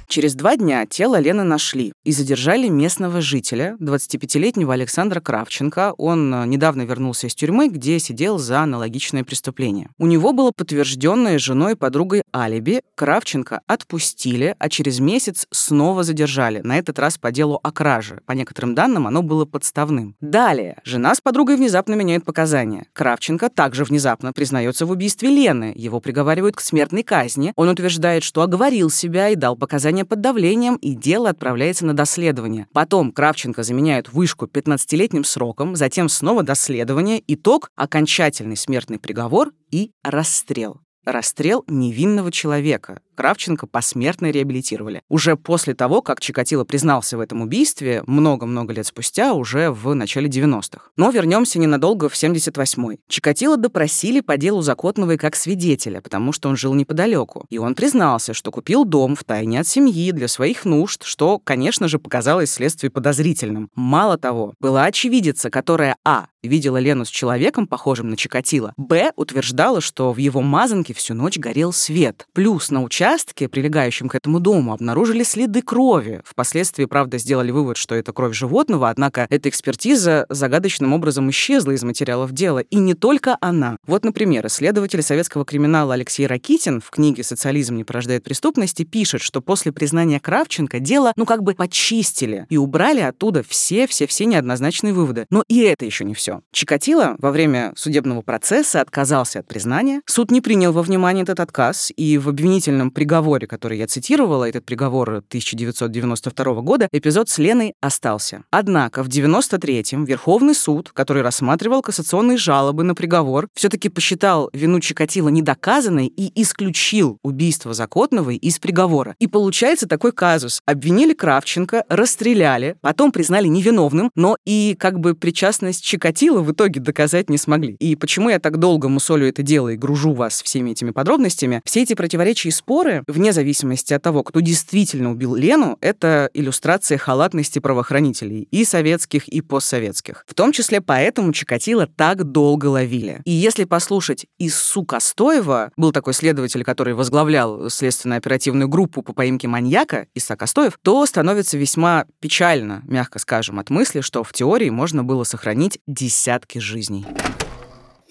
Через 0.08 0.34
два 0.34 0.56
дня 0.56 0.86
тело 0.86 1.20
Лены 1.20 1.42
нашли 1.42 1.92
и 2.02 2.12
задержали 2.12 2.68
местного 2.68 3.20
жителя, 3.20 3.76
25-летнего 3.78 4.72
Александра 4.72 5.20
Кравченко. 5.20 5.92
Он 5.98 6.34
э, 6.34 6.46
недавно 6.46 6.82
вернулся 6.86 7.26
из 7.26 7.34
тюрьмы, 7.34 7.68
где 7.68 7.98
сидел 7.98 8.38
за 8.38 8.60
аналогичное 8.60 9.22
преступление. 9.22 9.90
У 9.98 10.06
него 10.06 10.32
было 10.32 10.50
подтвержденное 10.50 11.38
женой 11.38 11.72
и 11.72 11.76
подругой 11.76 12.22
алиби. 12.34 12.80
Кравченко 12.94 13.60
отпустили, 13.66 14.56
а 14.58 14.70
через 14.70 14.98
месяц 14.98 15.46
снова 15.50 16.02
задержали, 16.04 16.60
на 16.60 16.78
этот 16.78 16.98
раз 16.98 17.18
по 17.18 17.30
делу 17.30 17.60
о 17.62 17.70
краже. 17.70 18.22
По 18.24 18.32
некоторым 18.32 18.74
данным, 18.74 19.06
оно 19.06 19.22
было 19.22 19.44
подставным. 19.44 20.16
Далее, 20.22 20.80
жена 20.84 21.14
с 21.14 21.20
подругой 21.20 21.56
внезапно 21.56 21.92
меняет 21.92 22.24
показания. 22.24 22.86
Кравченко 22.94 23.50
также 23.50 23.84
внезапно 23.84 24.32
признается 24.32 24.86
в 24.86 24.90
убийстве 24.90 25.28
Лены. 25.28 25.74
Его 25.76 26.00
приговаривают 26.00 26.56
к 26.56 26.60
смертной 26.60 27.02
казни. 27.02 27.52
Он 27.56 27.68
утверждает, 27.68 28.22
что 28.22 28.40
оговорил 28.40 28.88
себя 28.88 29.28
и 29.28 29.34
дал 29.34 29.54
показания 29.54 29.97
состояние 29.98 30.04
под 30.04 30.20
давлением, 30.20 30.76
и 30.76 30.94
дело 30.94 31.30
отправляется 31.30 31.86
на 31.86 31.94
доследование. 31.94 32.66
Потом 32.72 33.12
Кравченко 33.12 33.62
заменяют 33.62 34.12
вышку 34.12 34.46
15-летним 34.46 35.24
сроком, 35.24 35.76
затем 35.76 36.08
снова 36.08 36.42
доследование, 36.42 37.22
итог— 37.26 37.70
окончательный 37.76 38.56
смертный 38.56 38.98
приговор 38.98 39.52
и 39.70 39.90
расстрел. 40.04 40.80
Расстрел 41.04 41.64
невинного 41.68 42.30
человека, 42.30 43.00
Кравченко 43.18 43.66
посмертно 43.66 44.30
реабилитировали. 44.30 45.02
Уже 45.08 45.34
после 45.34 45.74
того, 45.74 46.02
как 46.02 46.20
Чикатило 46.20 46.62
признался 46.62 47.16
в 47.16 47.20
этом 47.20 47.42
убийстве, 47.42 48.04
много-много 48.06 48.72
лет 48.72 48.86
спустя, 48.86 49.32
уже 49.34 49.72
в 49.72 49.92
начале 49.92 50.28
90-х. 50.28 50.90
Но 50.96 51.10
вернемся 51.10 51.58
ненадолго 51.58 52.08
в 52.08 52.12
78-й. 52.14 53.00
Чикатило 53.08 53.56
допросили 53.56 54.20
по 54.20 54.36
делу 54.36 54.62
Закотновой 54.62 55.18
как 55.18 55.34
свидетеля, 55.34 56.00
потому 56.00 56.30
что 56.30 56.48
он 56.48 56.56
жил 56.56 56.74
неподалеку. 56.74 57.44
И 57.50 57.58
он 57.58 57.74
признался, 57.74 58.34
что 58.34 58.52
купил 58.52 58.84
дом 58.84 59.16
в 59.16 59.24
тайне 59.24 59.58
от 59.58 59.66
семьи 59.66 60.12
для 60.12 60.28
своих 60.28 60.64
нужд, 60.64 61.02
что, 61.02 61.40
конечно 61.40 61.88
же, 61.88 61.98
показалось 61.98 62.52
следствию 62.52 62.92
подозрительным. 62.92 63.68
Мало 63.74 64.16
того, 64.16 64.54
была 64.60 64.84
очевидица, 64.84 65.50
которая 65.50 65.96
а 66.04 66.28
видела 66.44 66.76
Лену 66.76 67.04
с 67.04 67.08
человеком, 67.08 67.66
похожим 67.66 68.10
на 68.10 68.16
Чикатило, 68.16 68.72
б 68.76 69.12
утверждала, 69.16 69.80
что 69.80 70.12
в 70.12 70.18
его 70.18 70.40
мазанке 70.40 70.94
всю 70.94 71.14
ночь 71.14 71.36
горел 71.36 71.72
свет. 71.72 72.28
Плюс 72.32 72.70
на 72.70 72.84
участке 72.84 73.07
участке, 73.08 73.48
прилегающем 73.48 74.08
к 74.08 74.14
этому 74.14 74.38
дому, 74.38 74.72
обнаружили 74.72 75.22
следы 75.22 75.62
крови. 75.62 76.20
Впоследствии, 76.24 76.84
правда, 76.84 77.16
сделали 77.18 77.50
вывод, 77.50 77.76
что 77.76 77.94
это 77.94 78.12
кровь 78.12 78.34
животного, 78.34 78.90
однако 78.90 79.26
эта 79.30 79.48
экспертиза 79.48 80.26
загадочным 80.28 80.92
образом 80.92 81.30
исчезла 81.30 81.72
из 81.72 81.82
материалов 81.82 82.32
дела. 82.32 82.58
И 82.58 82.76
не 82.76 82.94
только 82.94 83.38
она. 83.40 83.76
Вот, 83.86 84.04
например, 84.04 84.46
исследователь 84.46 85.02
советского 85.02 85.44
криминала 85.44 85.94
Алексей 85.94 86.26
Ракитин 86.26 86.80
в 86.80 86.90
книге 86.90 87.24
«Социализм 87.24 87.76
не 87.76 87.84
порождает 87.84 88.24
преступности» 88.24 88.82
пишет, 88.84 89.22
что 89.22 89.40
после 89.40 89.72
признания 89.72 90.20
Кравченко 90.20 90.78
дело, 90.78 91.12
ну, 91.16 91.24
как 91.24 91.42
бы 91.42 91.54
почистили 91.54 92.46
и 92.50 92.58
убрали 92.58 93.00
оттуда 93.00 93.42
все-все-все 93.42 94.26
неоднозначные 94.26 94.92
выводы. 94.92 95.26
Но 95.30 95.44
и 95.48 95.60
это 95.60 95.86
еще 95.86 96.04
не 96.04 96.14
все. 96.14 96.42
Чикатило 96.52 97.16
во 97.18 97.30
время 97.30 97.72
судебного 97.74 98.20
процесса 98.20 98.82
отказался 98.82 99.40
от 99.40 99.48
признания. 99.48 100.02
Суд 100.04 100.30
не 100.30 100.42
принял 100.42 100.72
во 100.72 100.82
внимание 100.82 101.22
этот 101.22 101.40
отказ, 101.40 101.90
и 101.96 102.18
в 102.18 102.28
обвинительном 102.28 102.90
приговоре, 102.98 103.46
который 103.46 103.78
я 103.78 103.86
цитировала, 103.86 104.48
этот 104.48 104.66
приговор 104.66 105.08
1992 105.28 106.54
года, 106.62 106.88
эпизод 106.90 107.28
с 107.28 107.38
Леной 107.38 107.74
остался. 107.80 108.42
Однако 108.50 109.04
в 109.04 109.08
93-м 109.08 110.04
Верховный 110.04 110.52
суд, 110.52 110.90
который 110.92 111.22
рассматривал 111.22 111.80
кассационные 111.80 112.38
жалобы 112.38 112.82
на 112.82 112.96
приговор, 112.96 113.46
все-таки 113.54 113.88
посчитал 113.88 114.50
вину 114.52 114.80
Чикатило 114.80 115.28
недоказанной 115.28 116.08
и 116.08 116.42
исключил 116.42 117.18
убийство 117.22 117.72
Закотновой 117.72 118.34
из 118.34 118.58
приговора. 118.58 119.14
И 119.20 119.28
получается 119.28 119.86
такой 119.86 120.10
казус. 120.10 120.60
Обвинили 120.66 121.14
Кравченко, 121.14 121.84
расстреляли, 121.88 122.78
потом 122.80 123.12
признали 123.12 123.46
невиновным, 123.46 124.10
но 124.16 124.36
и 124.44 124.74
как 124.76 124.98
бы 124.98 125.14
причастность 125.14 125.84
Чикатило 125.84 126.40
в 126.40 126.50
итоге 126.50 126.80
доказать 126.80 127.30
не 127.30 127.38
смогли. 127.38 127.76
И 127.78 127.94
почему 127.94 128.28
я 128.28 128.40
так 128.40 128.56
долго 128.56 128.88
мусолю 128.88 129.28
это 129.28 129.42
дело 129.42 129.68
и 129.68 129.76
гружу 129.76 130.14
вас 130.14 130.42
всеми 130.42 130.72
этими 130.72 130.90
подробностями? 130.90 131.62
Все 131.64 131.84
эти 131.84 131.94
противоречия 131.94 132.48
и 132.48 132.50
споры, 132.50 132.77
вне 133.06 133.32
зависимости 133.32 133.92
от 133.92 134.02
того, 134.02 134.22
кто 134.22 134.40
действительно 134.40 135.10
убил 135.10 135.34
Лену, 135.34 135.78
это 135.80 136.30
иллюстрация 136.34 136.98
халатности 136.98 137.58
правоохранителей 137.58 138.48
и 138.50 138.64
советских, 138.64 139.28
и 139.28 139.40
постсоветских. 139.40 140.24
В 140.26 140.34
том 140.34 140.52
числе 140.52 140.80
поэтому 140.80 141.32
Чикатило 141.32 141.86
так 141.86 142.24
долго 142.24 142.66
ловили. 142.66 143.20
И 143.24 143.30
если 143.30 143.64
послушать 143.64 144.26
Ису 144.38 144.84
Костоева, 144.84 145.72
был 145.76 145.92
такой 145.92 146.14
следователь, 146.14 146.64
который 146.64 146.94
возглавлял 146.94 147.70
следственно-оперативную 147.70 148.68
группу 148.68 149.02
по 149.02 149.12
поимке 149.12 149.48
маньяка, 149.48 150.06
Иса 150.14 150.36
Костоев, 150.36 150.78
то 150.82 151.04
становится 151.06 151.56
весьма 151.56 152.06
печально, 152.20 152.82
мягко 152.86 153.18
скажем, 153.18 153.58
от 153.58 153.70
мысли, 153.70 154.00
что 154.00 154.24
в 154.24 154.32
теории 154.32 154.70
можно 154.70 155.04
было 155.04 155.24
сохранить 155.24 155.80
десятки 155.86 156.58
жизней. 156.58 157.06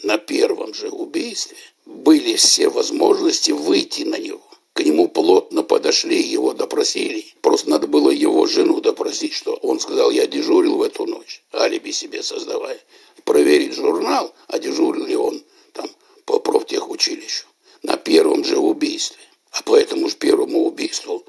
На 0.04 0.18
первом 0.18 0.74
же 0.74 0.90
убийстве 0.90 1.58
были 1.86 2.36
все 2.36 2.70
возможности 2.70 3.52
выйти 3.52 4.04
на 4.04 4.20
него. 4.20 4.47
К 4.78 4.82
нему 4.82 5.08
плотно 5.08 5.64
подошли, 5.64 6.22
его 6.22 6.54
допросили. 6.54 7.26
Просто 7.42 7.68
надо 7.68 7.88
было 7.88 8.12
его 8.12 8.46
жену 8.46 8.80
допросить, 8.80 9.34
что 9.34 9.56
он 9.56 9.80
сказал, 9.80 10.12
я 10.12 10.28
дежурил 10.28 10.78
в 10.78 10.84
эту 10.84 11.08
ночь, 11.08 11.42
алиби 11.52 11.90
себе 11.90 12.22
создавая. 12.22 12.80
Проверить 13.24 13.74
журнал, 13.74 14.36
а 14.46 14.60
дежурил 14.60 15.08
ли 15.08 15.16
он 15.16 15.44
там 15.74 15.90
по 16.26 16.38
профтехучилищу. 16.38 17.48
На 17.82 17.98
первом 17.98 18.44
же 18.44 18.60
убийстве. 18.60 19.24
А 19.50 19.64
по 19.64 19.76
этому 19.76 20.10
же 20.10 20.16
первому 20.16 20.68
убийству 20.68 21.26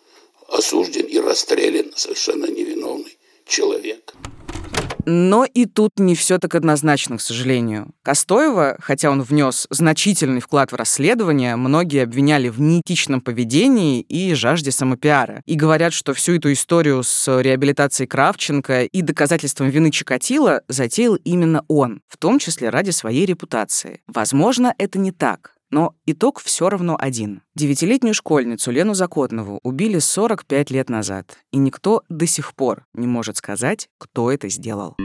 осужден 0.49 1.07
и 1.07 1.19
расстрелян 1.19 1.91
совершенно 1.97 2.45
невиновный 2.45 3.17
человек. 3.47 4.08
Но 5.11 5.47
и 5.47 5.65
тут 5.65 5.99
не 5.99 6.15
все 6.15 6.39
так 6.39 6.55
однозначно, 6.55 7.17
к 7.17 7.23
сожалению. 7.23 7.95
Костоева, 8.03 8.77
хотя 8.79 9.11
он 9.11 9.23
внес 9.23 9.67
значительный 9.71 10.43
вклад 10.43 10.71
в 10.71 10.75
расследование, 10.77 11.57
многие 11.57 12.03
обвиняли 12.03 12.51
в 12.51 12.61
неэтичном 12.61 13.23
поведении 13.23 14.03
и 14.03 14.35
жажде 14.35 14.71
самопиара. 14.71 15.41
И 15.47 15.55
говорят, 15.55 15.95
что 15.95 16.13
всю 16.13 16.35
эту 16.35 16.53
историю 16.53 17.03
с 17.03 17.41
реабилитацией 17.41 18.07
Кравченко 18.07 18.85
и 18.85 19.01
доказательством 19.01 19.71
вины 19.71 19.91
Чикатила 19.91 20.61
затеял 20.69 21.15
именно 21.15 21.65
он, 21.69 22.03
в 22.07 22.19
том 22.19 22.39
числе 22.39 22.69
ради 22.69 22.91
своей 22.91 23.25
репутации. 23.25 24.03
Возможно, 24.09 24.75
это 24.77 24.99
не 24.99 25.13
так. 25.13 25.55
Но 25.71 25.95
итог 26.07 26.41
все 26.41 26.69
равно 26.69 26.97
один. 26.99 27.43
Девятилетнюю 27.55 28.15
школьницу 28.15 28.71
Лену 28.71 28.95
Закотнову 28.95 29.61
убили 29.63 29.99
45 29.99 30.71
лет 30.71 30.89
назад, 30.89 31.39
и 31.53 31.59
никто 31.59 32.03
до 32.09 32.27
сих 32.27 32.55
пор 32.55 32.87
не 32.95 33.07
может 33.07 33.37
сказать, 33.37 33.89
кто 33.99 34.31
это 34.31 34.49
сделал. 34.49 34.97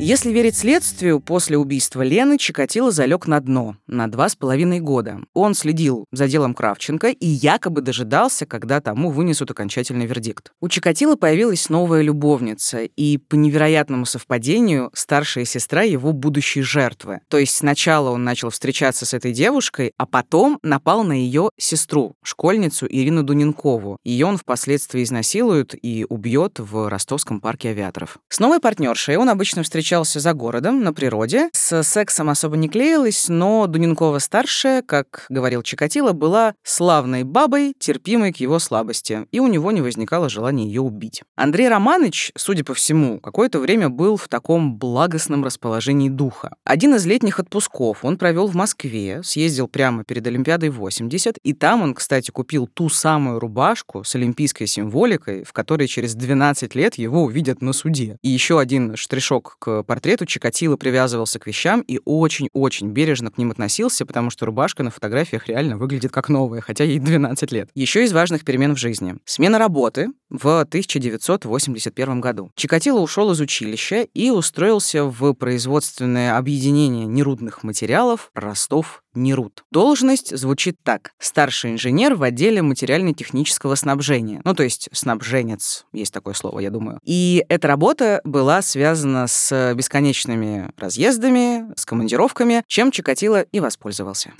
Если 0.00 0.30
верить 0.30 0.56
следствию, 0.56 1.18
после 1.18 1.58
убийства 1.58 2.02
Лены 2.02 2.38
Чикатило 2.38 2.92
залег 2.92 3.26
на 3.26 3.40
дно 3.40 3.76
на 3.88 4.06
два 4.06 4.28
с 4.28 4.36
половиной 4.36 4.78
года. 4.78 5.18
Он 5.34 5.54
следил 5.54 6.04
за 6.12 6.28
делом 6.28 6.54
Кравченко 6.54 7.08
и 7.08 7.26
якобы 7.26 7.80
дожидался, 7.80 8.46
когда 8.46 8.80
тому 8.80 9.10
вынесут 9.10 9.50
окончательный 9.50 10.06
вердикт. 10.06 10.52
У 10.60 10.68
Чикатило 10.68 11.16
появилась 11.16 11.68
новая 11.68 12.02
любовница, 12.02 12.84
и 12.84 13.18
по 13.18 13.34
невероятному 13.34 14.06
совпадению 14.06 14.90
старшая 14.94 15.44
сестра 15.44 15.82
его 15.82 16.12
будущей 16.12 16.62
жертвы. 16.62 17.20
То 17.28 17.38
есть 17.38 17.56
сначала 17.56 18.10
он 18.10 18.22
начал 18.22 18.50
встречаться 18.50 19.04
с 19.04 19.14
этой 19.14 19.32
девушкой, 19.32 19.94
а 19.96 20.06
потом 20.06 20.60
напал 20.62 21.02
на 21.02 21.12
ее 21.12 21.50
сестру, 21.58 22.14
школьницу 22.22 22.86
Ирину 22.88 23.24
Дуненкову. 23.24 23.98
Ее 24.04 24.26
он 24.26 24.36
впоследствии 24.36 25.02
изнасилует 25.02 25.74
и 25.74 26.06
убьет 26.08 26.60
в 26.60 26.88
ростовском 26.88 27.40
парке 27.40 27.70
авиаторов. 27.70 28.18
С 28.28 28.38
новой 28.38 28.60
партнершей 28.60 29.16
он 29.16 29.28
обычно 29.28 29.64
встречался 29.64 29.87
встречался 29.88 30.20
за 30.20 30.34
городом, 30.34 30.82
на 30.82 30.92
природе. 30.92 31.48
С 31.54 31.82
сексом 31.82 32.28
особо 32.28 32.58
не 32.58 32.68
клеилась, 32.68 33.30
но 33.30 33.66
Дуненкова-старшая, 33.66 34.82
как 34.82 35.24
говорил 35.30 35.62
Чикатило, 35.62 36.12
была 36.12 36.52
славной 36.62 37.22
бабой, 37.24 37.72
терпимой 37.78 38.34
к 38.34 38.36
его 38.36 38.58
слабости, 38.58 39.26
и 39.32 39.40
у 39.40 39.46
него 39.46 39.72
не 39.72 39.80
возникало 39.80 40.28
желания 40.28 40.66
ее 40.66 40.82
убить. 40.82 41.22
Андрей 41.36 41.70
Романович, 41.70 42.32
судя 42.36 42.64
по 42.64 42.74
всему, 42.74 43.18
какое-то 43.18 43.60
время 43.60 43.88
был 43.88 44.18
в 44.18 44.28
таком 44.28 44.76
благостном 44.76 45.42
расположении 45.42 46.10
духа. 46.10 46.54
Один 46.64 46.94
из 46.94 47.06
летних 47.06 47.40
отпусков 47.40 48.04
он 48.04 48.18
провел 48.18 48.46
в 48.46 48.54
Москве, 48.54 49.22
съездил 49.22 49.68
прямо 49.68 50.04
перед 50.04 50.26
Олимпиадой 50.26 50.68
80, 50.68 51.38
и 51.42 51.54
там 51.54 51.80
он, 51.80 51.94
кстати, 51.94 52.30
купил 52.30 52.66
ту 52.66 52.90
самую 52.90 53.40
рубашку 53.40 54.04
с 54.04 54.14
олимпийской 54.14 54.66
символикой, 54.66 55.44
в 55.44 55.54
которой 55.54 55.88
через 55.88 56.14
12 56.14 56.74
лет 56.74 56.96
его 56.96 57.22
увидят 57.22 57.62
на 57.62 57.72
суде. 57.72 58.18
И 58.20 58.28
еще 58.28 58.60
один 58.60 58.94
штришок 58.94 59.56
к 59.58 59.77
портрету 59.82 60.26
Чикатило 60.26 60.76
привязывался 60.76 61.38
к 61.38 61.46
вещам 61.46 61.80
и 61.80 62.00
очень-очень 62.04 62.90
бережно 62.90 63.30
к 63.30 63.38
ним 63.38 63.50
относился, 63.50 64.06
потому 64.06 64.30
что 64.30 64.46
рубашка 64.46 64.82
на 64.82 64.90
фотографиях 64.90 65.48
реально 65.48 65.76
выглядит 65.76 66.12
как 66.12 66.28
новая, 66.28 66.60
хотя 66.60 66.84
ей 66.84 66.98
12 66.98 67.52
лет. 67.52 67.70
Еще 67.74 68.04
из 68.04 68.12
важных 68.12 68.44
перемен 68.44 68.74
в 68.74 68.78
жизни. 68.78 69.16
Смена 69.24 69.58
работы 69.58 70.08
в 70.30 70.60
1981 70.60 72.20
году. 72.20 72.50
Чикатило 72.54 73.00
ушел 73.00 73.30
из 73.32 73.40
училища 73.40 74.02
и 74.14 74.30
устроился 74.30 75.04
в 75.04 75.32
производственное 75.34 76.36
объединение 76.36 77.06
нерудных 77.06 77.62
материалов 77.62 78.30
Ростов 78.34 79.02
НИРУД. 79.14 79.64
Должность 79.70 80.36
звучит 80.36 80.76
так. 80.82 81.12
Старший 81.18 81.72
инженер 81.72 82.14
в 82.14 82.22
отделе 82.22 82.62
материально-технического 82.62 83.74
снабжения. 83.74 84.40
Ну, 84.44 84.54
то 84.54 84.62
есть 84.62 84.88
снабженец, 84.92 85.86
есть 85.92 86.12
такое 86.12 86.34
слово, 86.34 86.60
я 86.60 86.70
думаю. 86.70 87.00
И 87.04 87.44
эта 87.48 87.68
работа 87.68 88.20
была 88.24 88.62
связана 88.62 89.26
с 89.26 89.74
бесконечными 89.74 90.70
разъездами, 90.76 91.72
с 91.76 91.84
командировками, 91.84 92.62
чем 92.66 92.90
Чикатило 92.90 93.42
и 93.42 93.60
воспользовался. 93.60 94.32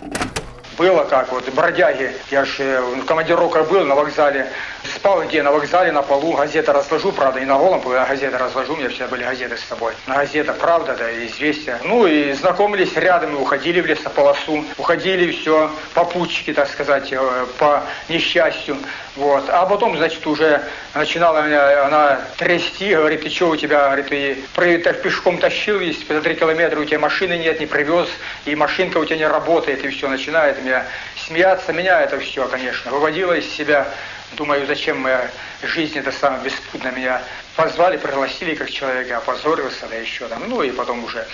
Было 0.79 1.03
как, 1.03 1.33
вот 1.33 1.49
бродяги, 1.49 2.15
я 2.31 2.45
же 2.45 2.63
э, 2.63 2.81
в 2.81 3.05
командировках 3.05 3.69
был 3.69 3.85
на 3.85 3.97
вокзале, 3.97 4.47
спал 4.95 5.25
где, 5.25 5.43
на 5.43 5.51
вокзале, 5.51 5.91
на 5.91 6.03
полу, 6.03 6.35
газеты 6.35 6.73
разложу, 6.73 7.11
правда, 7.11 7.41
и 7.41 7.45
на 7.45 7.59
голом 7.59 7.83
а 7.89 8.07
газеты 8.07 8.39
разложу, 8.39 8.75
у 8.75 8.77
меня 8.77 8.89
всегда 8.89 9.09
были 9.09 9.25
газеты 9.25 9.57
с 9.57 9.65
собой. 9.65 9.93
На 10.07 10.15
газета 10.15 10.53
«Правда», 10.53 10.95
да, 10.97 11.11
«Известия». 11.27 11.81
Ну 11.83 12.07
и 12.07 12.33
знакомились 12.33 12.95
рядом, 12.95 13.35
и 13.35 13.41
уходили 13.41 13.81
в 13.81 13.87
лесополосу, 13.87 14.65
уходили 14.77 15.33
все, 15.33 15.69
попутчики, 15.95 16.53
так 16.53 16.69
сказать, 16.69 17.13
э, 17.13 17.47
по 17.59 17.83
несчастью. 18.09 18.77
Вот. 19.17 19.49
А 19.49 19.67
потом, 19.67 19.97
значит, 19.97 20.25
уже 20.29 20.63
начинала 20.95 21.43
меня 21.43 21.87
она 21.87 22.21
трясти, 22.37 22.95
говорит, 22.95 23.23
ты 23.23 23.31
что 23.31 23.49
у 23.49 23.57
тебя, 23.57 23.87
говорит, 23.87 24.09
ты, 24.09 24.39
ты 24.55 24.79
так 24.79 25.03
пешком 25.03 25.39
тащил 25.39 25.79
весь, 25.79 26.07
за 26.07 26.23
три 26.23 26.37
километра 26.37 26.79
у 26.79 26.85
тебя 26.85 27.01
машины 27.01 27.37
нет, 27.37 27.59
не 27.59 27.67
привез, 27.67 28.09
и 28.45 28.55
машинка 28.55 28.99
у 28.99 29.05
тебя 29.05 29.17
не 29.17 29.27
работает, 29.27 29.85
и 29.85 29.89
все, 29.89 30.09
начинает 30.09 30.63
меня 30.69 30.85
смеяться, 31.17 31.73
меня 31.73 32.03
это 32.03 32.19
все, 32.21 32.47
конечно, 32.49 32.91
выводило 32.91 33.33
из 33.33 33.47
себя. 33.51 33.89
Думаю, 34.33 34.67
зачем 34.67 35.01
моя 35.01 35.31
жизнь 35.63 35.99
это 35.99 36.13
самое 36.13 36.43
беспутно 36.43 36.91
меня 36.91 37.23
позвали, 37.57 37.97
пригласили 37.97 38.55
как 38.55 38.71
человека, 38.71 39.17
опозорился, 39.17 39.87
да 39.89 39.97
еще 39.97 40.29
там, 40.29 40.49
ну 40.49 40.63
и 40.63 40.71
потом 40.71 41.03
уже 41.03 41.27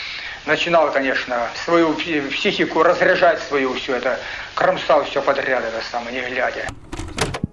начинал, 0.47 0.93
конечно, 0.93 1.49
свою 1.65 1.93
психику 1.95 2.85
разряжать 2.85 3.43
свою 3.43 3.75
все 3.75 3.97
это, 3.97 4.21
кромсал 4.55 5.05
все 5.05 5.21
подряд, 5.21 5.65
это 5.65 5.85
самое, 5.91 6.23
не 6.23 6.29
глядя. 6.31 6.69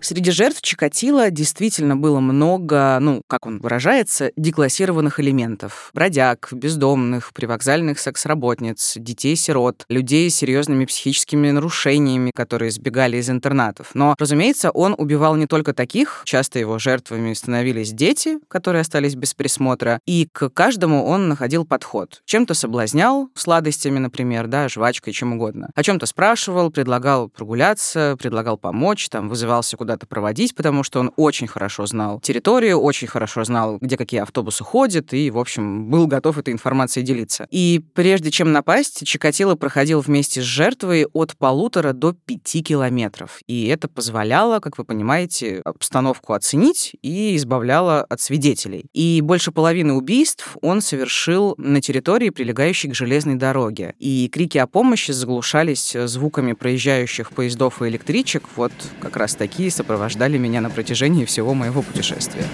Среди 0.04 0.32
жертв 0.32 0.64
Чикатило 0.64 1.30
действительно 1.30 1.96
было 1.96 2.20
много, 2.20 2.98
ну, 3.00 3.22
как 3.28 3.46
он 3.46 3.60
выражается, 3.60 4.32
деклассированных 4.36 5.20
элементов. 5.20 5.92
Бродяг, 5.94 6.50
бездомных, 6.52 7.32
привокзальных 7.34 8.00
секс-работниц, 8.00 8.94
детей-сирот, 8.98 9.86
людей 9.90 10.32
с 10.32 10.36
серьезными 10.36 10.86
психическими 10.86 11.52
нарушениями, 11.52 12.32
которые 12.34 12.72
сбегали 12.72 13.18
из 13.18 13.30
интернатов. 13.30 13.92
Но, 13.94 14.16
разумеется, 14.18 14.72
он 14.72 14.96
убивал 14.98 15.36
не 15.36 15.46
только 15.46 15.74
таких, 15.74 16.24
часто 16.26 16.58
его 16.58 16.80
жертвами 16.80 17.34
становились 17.34 17.92
дети, 17.92 18.40
которые 18.48 18.82
остались 18.82 19.14
без 19.14 19.36
присмотра, 19.36 20.00
и 20.08 20.28
к 20.32 20.50
каждому 20.50 21.06
он 21.06 21.30
находил 21.30 21.64
подход. 21.64 22.24
Чем-то 22.26 22.56
соблазнял, 22.56 23.30
сладостями, 23.36 24.00
например, 24.00 24.48
да, 24.48 24.68
жвачкой, 24.68 25.14
чем 25.14 25.34
угодно. 25.34 25.70
О 25.76 25.84
чем-то 25.84 26.08
спрашивал, 26.08 26.72
предлагал 26.72 27.30
прогуляться, 27.30 28.16
предлагал 28.18 28.58
помочь, 28.58 29.08
там, 29.08 29.30
вызывался 29.30 29.78
куда 29.78 29.91
куда-то 29.92 30.08
проводить, 30.08 30.56
потому 30.56 30.84
что 30.84 31.02
он 31.02 31.12
очень 31.18 31.48
хорошо 31.48 31.86
знал 31.86 32.22
территорию, 32.22 32.80
очень 32.80 33.08
хорошо 33.08 33.44
знал, 33.44 33.78
где 33.82 33.98
какие 33.98 34.22
автобусы 34.22 34.64
ходят, 34.64 35.14
и, 35.14 35.30
в 35.30 35.38
общем, 35.38 35.90
был 35.90 36.08
готов 36.08 36.38
этой 36.38 36.54
информацией 36.54 37.06
делиться. 37.06 37.46
И 37.52 37.82
прежде 37.94 38.32
чем 38.32 38.54
напасть, 38.54 39.06
Чикатило 39.06 39.56
проходил 39.56 40.00
вместе 40.00 40.42
с 40.42 40.46
жертвой 40.46 41.08
от 41.12 41.36
полутора 41.36 41.92
до 41.92 42.14
пяти 42.14 42.64
километров. 42.64 43.42
И 43.48 43.68
это 43.68 43.90
позволяло, 43.90 44.62
как 44.62 44.78
вы 44.78 44.86
понимаете, 44.86 45.62
обстановку 45.66 46.32
оценить 46.32 46.96
и 47.02 47.36
избавляло 47.36 48.04
от 48.04 48.22
свидетелей. 48.22 48.86
И 48.94 49.20
больше 49.20 49.52
половины 49.52 49.92
убийств 49.92 50.56
он 50.62 50.80
совершил 50.80 51.56
на 51.58 51.82
территории, 51.82 52.30
прилегающей 52.30 52.90
к 52.90 52.96
железной 52.96 53.36
дороге. 53.36 53.94
И 54.00 54.30
крики 54.32 54.58
о 54.58 54.68
помощи 54.68 55.12
заглушались 55.12 55.98
звуками 56.06 56.54
проезжающих 56.54 57.34
поездов 57.34 57.82
и 57.82 57.90
электричек. 57.90 58.44
Вот 58.56 58.72
как 59.02 59.18
раз 59.18 59.36
такие 59.36 59.70
сопровождали 59.82 60.38
меня 60.38 60.62
на 60.62 60.70
протяжении 60.70 61.26
всего 61.26 61.56
моего 61.56 61.82
путешествия. 61.82 62.46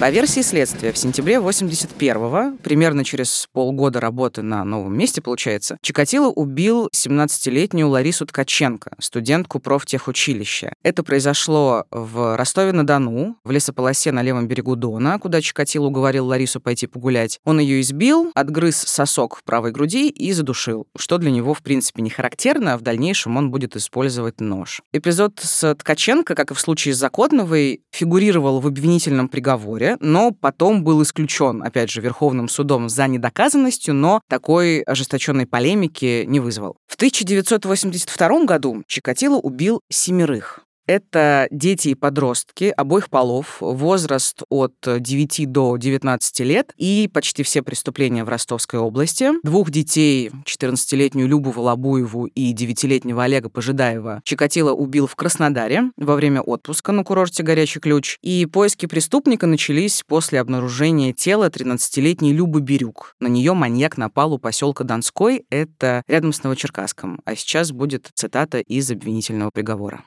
По 0.00 0.08
версии 0.08 0.40
следствия, 0.40 0.92
в 0.92 0.96
сентябре 0.96 1.34
81-го, 1.34 2.56
примерно 2.62 3.04
через 3.04 3.46
полгода 3.52 4.00
работы 4.00 4.40
на 4.40 4.64
новом 4.64 4.96
месте, 4.96 5.20
получается, 5.20 5.76
Чикатило 5.82 6.28
убил 6.28 6.88
17-летнюю 6.96 7.86
Ларису 7.86 8.24
Ткаченко, 8.24 8.96
студентку 8.98 9.60
профтехучилища. 9.60 10.72
Это 10.82 11.02
произошло 11.02 11.84
в 11.90 12.34
Ростове-на-Дону, 12.38 13.36
в 13.44 13.50
лесополосе 13.50 14.10
на 14.10 14.22
левом 14.22 14.48
берегу 14.48 14.74
Дона, 14.74 15.18
куда 15.18 15.42
Чикатило 15.42 15.88
уговорил 15.88 16.28
Ларису 16.28 16.62
пойти 16.62 16.86
погулять. 16.86 17.38
Он 17.44 17.60
ее 17.60 17.82
избил, 17.82 18.32
отгрыз 18.34 18.78
сосок 18.78 19.36
в 19.36 19.44
правой 19.44 19.70
груди 19.70 20.08
и 20.08 20.32
задушил, 20.32 20.86
что 20.96 21.18
для 21.18 21.30
него, 21.30 21.52
в 21.52 21.60
принципе, 21.60 22.00
не 22.00 22.08
характерно, 22.08 22.72
а 22.72 22.78
в 22.78 22.80
дальнейшем 22.80 23.36
он 23.36 23.50
будет 23.50 23.76
использовать 23.76 24.40
нож. 24.40 24.80
Эпизод 24.94 25.40
с 25.42 25.74
Ткаченко, 25.74 26.34
как 26.34 26.52
и 26.52 26.54
в 26.54 26.60
случае 26.60 26.94
с 26.94 26.96
Закотновой, 26.96 27.82
фигурировал 27.92 28.60
в 28.60 28.66
обвинительном 28.66 29.28
приговоре, 29.28 29.89
но 30.00 30.30
потом 30.32 30.84
был 30.84 31.02
исключен, 31.02 31.62
опять 31.62 31.90
же, 31.90 32.00
Верховным 32.00 32.48
судом 32.48 32.88
за 32.88 33.06
недоказанностью, 33.06 33.94
но 33.94 34.20
такой 34.28 34.80
ожесточенной 34.82 35.46
полемики 35.46 36.24
не 36.26 36.40
вызвал. 36.40 36.76
В 36.86 36.94
1982 36.94 38.44
году 38.44 38.82
Чикатило 38.86 39.36
убил 39.36 39.80
семерых. 39.90 40.60
Это 40.86 41.46
дети 41.50 41.88
и 41.88 41.94
подростки 41.94 42.72
обоих 42.76 43.10
полов, 43.10 43.58
возраст 43.60 44.42
от 44.48 44.74
9 44.84 45.52
до 45.52 45.76
19 45.76 46.40
лет 46.40 46.72
и 46.76 47.08
почти 47.12 47.42
все 47.42 47.62
преступления 47.62 48.24
в 48.24 48.28
Ростовской 48.28 48.80
области. 48.80 49.30
Двух 49.44 49.70
детей, 49.70 50.30
14-летнюю 50.44 51.28
Любу 51.28 51.50
Волобуеву 51.50 52.26
и 52.26 52.52
9-летнего 52.52 53.22
Олега 53.22 53.48
Пожидаева, 53.48 54.20
Чикатило 54.24 54.72
убил 54.72 55.06
в 55.06 55.14
Краснодаре 55.16 55.92
во 55.96 56.16
время 56.16 56.40
отпуска 56.40 56.92
на 56.92 57.04
курорте 57.04 57.42
«Горячий 57.42 57.80
ключ». 57.80 58.18
И 58.22 58.46
поиски 58.46 58.86
преступника 58.86 59.46
начались 59.46 60.02
после 60.06 60.40
обнаружения 60.40 61.12
тела 61.12 61.48
13-летней 61.48 62.32
Любы 62.32 62.60
Бирюк. 62.60 63.14
На 63.20 63.28
нее 63.28 63.54
маньяк 63.54 63.96
напал 63.96 64.32
у 64.32 64.38
поселка 64.38 64.84
Донской, 64.84 65.44
это 65.50 66.02
рядом 66.08 66.32
с 66.32 66.42
Новочеркасском. 66.42 67.20
А 67.24 67.36
сейчас 67.36 67.72
будет 67.72 68.10
цитата 68.14 68.58
из 68.58 68.90
обвинительного 68.90 69.50
приговора. 69.50 70.04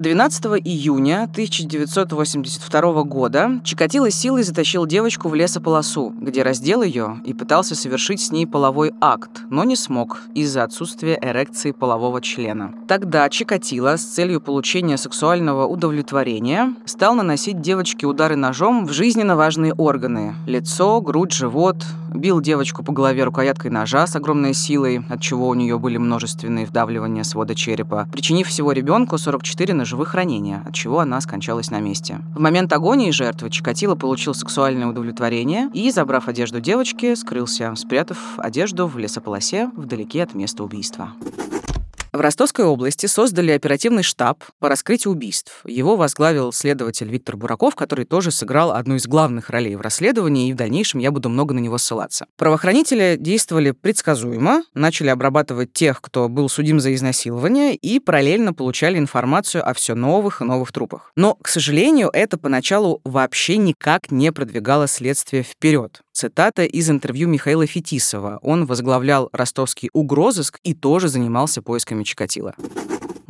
12 0.00 0.46
июня 0.64 1.24
1982 1.24 3.02
года 3.02 3.60
Чикатило 3.64 4.10
силой 4.10 4.44
затащил 4.44 4.86
девочку 4.86 5.28
в 5.28 5.34
лесополосу, 5.34 6.14
где 6.18 6.42
раздел 6.42 6.82
ее 6.82 7.20
и 7.26 7.34
пытался 7.34 7.74
совершить 7.74 8.22
с 8.22 8.32
ней 8.32 8.46
половой 8.46 8.94
акт, 9.02 9.42
но 9.50 9.62
не 9.62 9.76
смог 9.76 10.22
из-за 10.34 10.64
отсутствия 10.64 11.18
эрекции 11.20 11.72
полового 11.72 12.22
члена. 12.22 12.72
Тогда 12.88 13.28
Чикатило 13.28 13.98
с 13.98 14.02
целью 14.02 14.40
получения 14.40 14.96
сексуального 14.96 15.66
удовлетворения 15.66 16.74
стал 16.86 17.14
наносить 17.14 17.60
девочке 17.60 18.06
удары 18.06 18.36
ножом 18.36 18.86
в 18.86 18.92
жизненно 18.92 19.36
важные 19.36 19.74
органы– 19.74 20.34
лицо, 20.46 21.02
грудь, 21.02 21.32
живот, 21.32 21.84
бил 22.14 22.40
девочку 22.40 22.82
по 22.82 22.92
голове 22.92 23.24
рукояткой 23.24 23.70
ножа 23.70 24.06
с 24.06 24.16
огромной 24.16 24.54
силой, 24.54 25.04
от 25.08 25.20
чего 25.20 25.48
у 25.48 25.54
нее 25.54 25.78
были 25.78 25.96
множественные 25.96 26.66
вдавливания 26.66 27.22
свода 27.22 27.54
черепа, 27.54 28.08
причинив 28.12 28.48
всего 28.48 28.72
ребенку 28.72 29.18
44 29.18 29.74
ножевых 29.90 30.14
ранения, 30.14 30.62
от 30.64 30.72
чего 30.72 31.00
она 31.00 31.20
скончалась 31.20 31.70
на 31.72 31.80
месте. 31.80 32.20
В 32.36 32.38
момент 32.38 32.72
агонии 32.72 33.10
жертвы 33.10 33.50
Чикатило 33.50 33.96
получил 33.96 34.34
сексуальное 34.34 34.86
удовлетворение 34.86 35.68
и, 35.74 35.90
забрав 35.90 36.28
одежду 36.28 36.60
девочки, 36.60 37.14
скрылся, 37.16 37.74
спрятав 37.74 38.18
одежду 38.38 38.86
в 38.86 38.96
лесополосе 38.98 39.68
вдалеке 39.76 40.22
от 40.22 40.34
места 40.34 40.62
убийства. 40.62 41.12
В 42.12 42.20
Ростовской 42.20 42.64
области 42.64 43.06
создали 43.06 43.52
оперативный 43.52 44.02
штаб 44.02 44.42
по 44.58 44.68
раскрытию 44.68 45.12
убийств. 45.12 45.62
Его 45.64 45.94
возглавил 45.94 46.52
следователь 46.52 47.08
Виктор 47.08 47.36
Бураков, 47.36 47.76
который 47.76 48.04
тоже 48.04 48.32
сыграл 48.32 48.72
одну 48.72 48.96
из 48.96 49.06
главных 49.06 49.48
ролей 49.48 49.76
в 49.76 49.80
расследовании, 49.80 50.48
и 50.48 50.52
в 50.52 50.56
дальнейшем 50.56 50.98
я 50.98 51.12
буду 51.12 51.28
много 51.28 51.54
на 51.54 51.60
него 51.60 51.78
ссылаться. 51.78 52.26
Правоохранители 52.36 53.16
действовали 53.16 53.70
предсказуемо, 53.70 54.64
начали 54.74 55.08
обрабатывать 55.08 55.72
тех, 55.72 56.00
кто 56.00 56.28
был 56.28 56.48
судим 56.48 56.80
за 56.80 56.92
изнасилование, 56.96 57.76
и 57.76 58.00
параллельно 58.00 58.52
получали 58.52 58.98
информацию 58.98 59.68
о 59.68 59.72
все 59.72 59.94
новых 59.94 60.40
и 60.40 60.44
новых 60.44 60.72
трупах. 60.72 61.12
Но, 61.14 61.36
к 61.36 61.46
сожалению, 61.46 62.10
это 62.12 62.38
поначалу 62.38 63.00
вообще 63.04 63.56
никак 63.56 64.10
не 64.10 64.32
продвигало 64.32 64.88
следствие 64.88 65.44
вперед. 65.44 66.02
Цитата 66.12 66.64
из 66.64 66.90
интервью 66.90 67.28
Михаила 67.28 67.66
Фетисова. 67.66 68.40
Он 68.42 68.66
возглавлял 68.66 69.30
ростовский 69.32 69.88
угрозыск 69.92 70.58
и 70.64 70.74
тоже 70.74 71.08
занимался 71.08 71.62
поисками 71.62 71.99
Чикатила. 72.04 72.54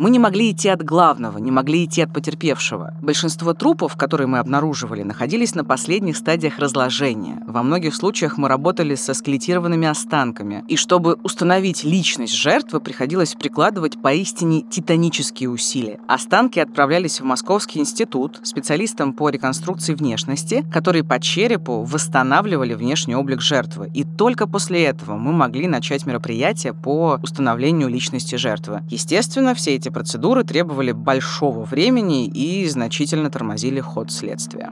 Мы 0.01 0.09
не 0.09 0.19
могли 0.19 0.51
идти 0.51 0.71
от 0.71 0.83
главного, 0.83 1.37
не 1.37 1.51
могли 1.51 1.85
идти 1.85 2.01
от 2.01 2.11
потерпевшего. 2.11 2.95
Большинство 3.03 3.53
трупов, 3.53 3.97
которые 3.97 4.29
мы 4.29 4.39
обнаруживали, 4.39 5.03
находились 5.03 5.55
на 5.55 5.63
последних 5.63 6.17
стадиях 6.17 6.59
разложения. 6.59 7.43
Во 7.47 7.63
многих 7.63 7.95
случаях 7.95 8.39
мы 8.39 8.49
работали 8.49 8.95
со 8.95 9.13
скелетированными 9.13 9.87
останками. 9.87 10.65
И 10.69 10.77
чтобы 10.77 11.19
установить 11.23 11.85
личность 11.85 12.33
жертвы, 12.33 12.81
приходилось 12.81 13.35
прикладывать 13.35 14.01
поистине 14.01 14.63
титанические 14.63 15.51
усилия. 15.51 16.01
Останки 16.09 16.59
отправлялись 16.61 17.21
в 17.21 17.25
Московский 17.25 17.81
институт 17.81 18.41
специалистам 18.43 19.13
по 19.13 19.29
реконструкции 19.29 19.93
внешности, 19.93 20.65
которые 20.73 21.05
по 21.05 21.21
черепу 21.21 21.83
восстанавливали 21.83 22.73
внешний 22.73 23.17
облик 23.17 23.43
жертвы. 23.43 23.91
И 23.93 24.05
только 24.05 24.47
после 24.47 24.83
этого 24.83 25.19
мы 25.19 25.33
могли 25.33 25.69
начать 25.69 26.07
мероприятие 26.07 26.73
по 26.73 27.21
установлению 27.23 27.89
личности 27.89 28.37
жертвы. 28.37 28.83
Естественно, 28.89 29.55
все 29.55 29.75
эти 29.75 29.90
процедуры 29.91 30.45
требовали 30.45 30.93
большого 30.93 31.65
времени 31.65 32.27
и 32.27 32.67
значительно 32.69 33.31
тормозили 33.31 33.81
ход 33.81 34.11
следствия. 34.11 34.71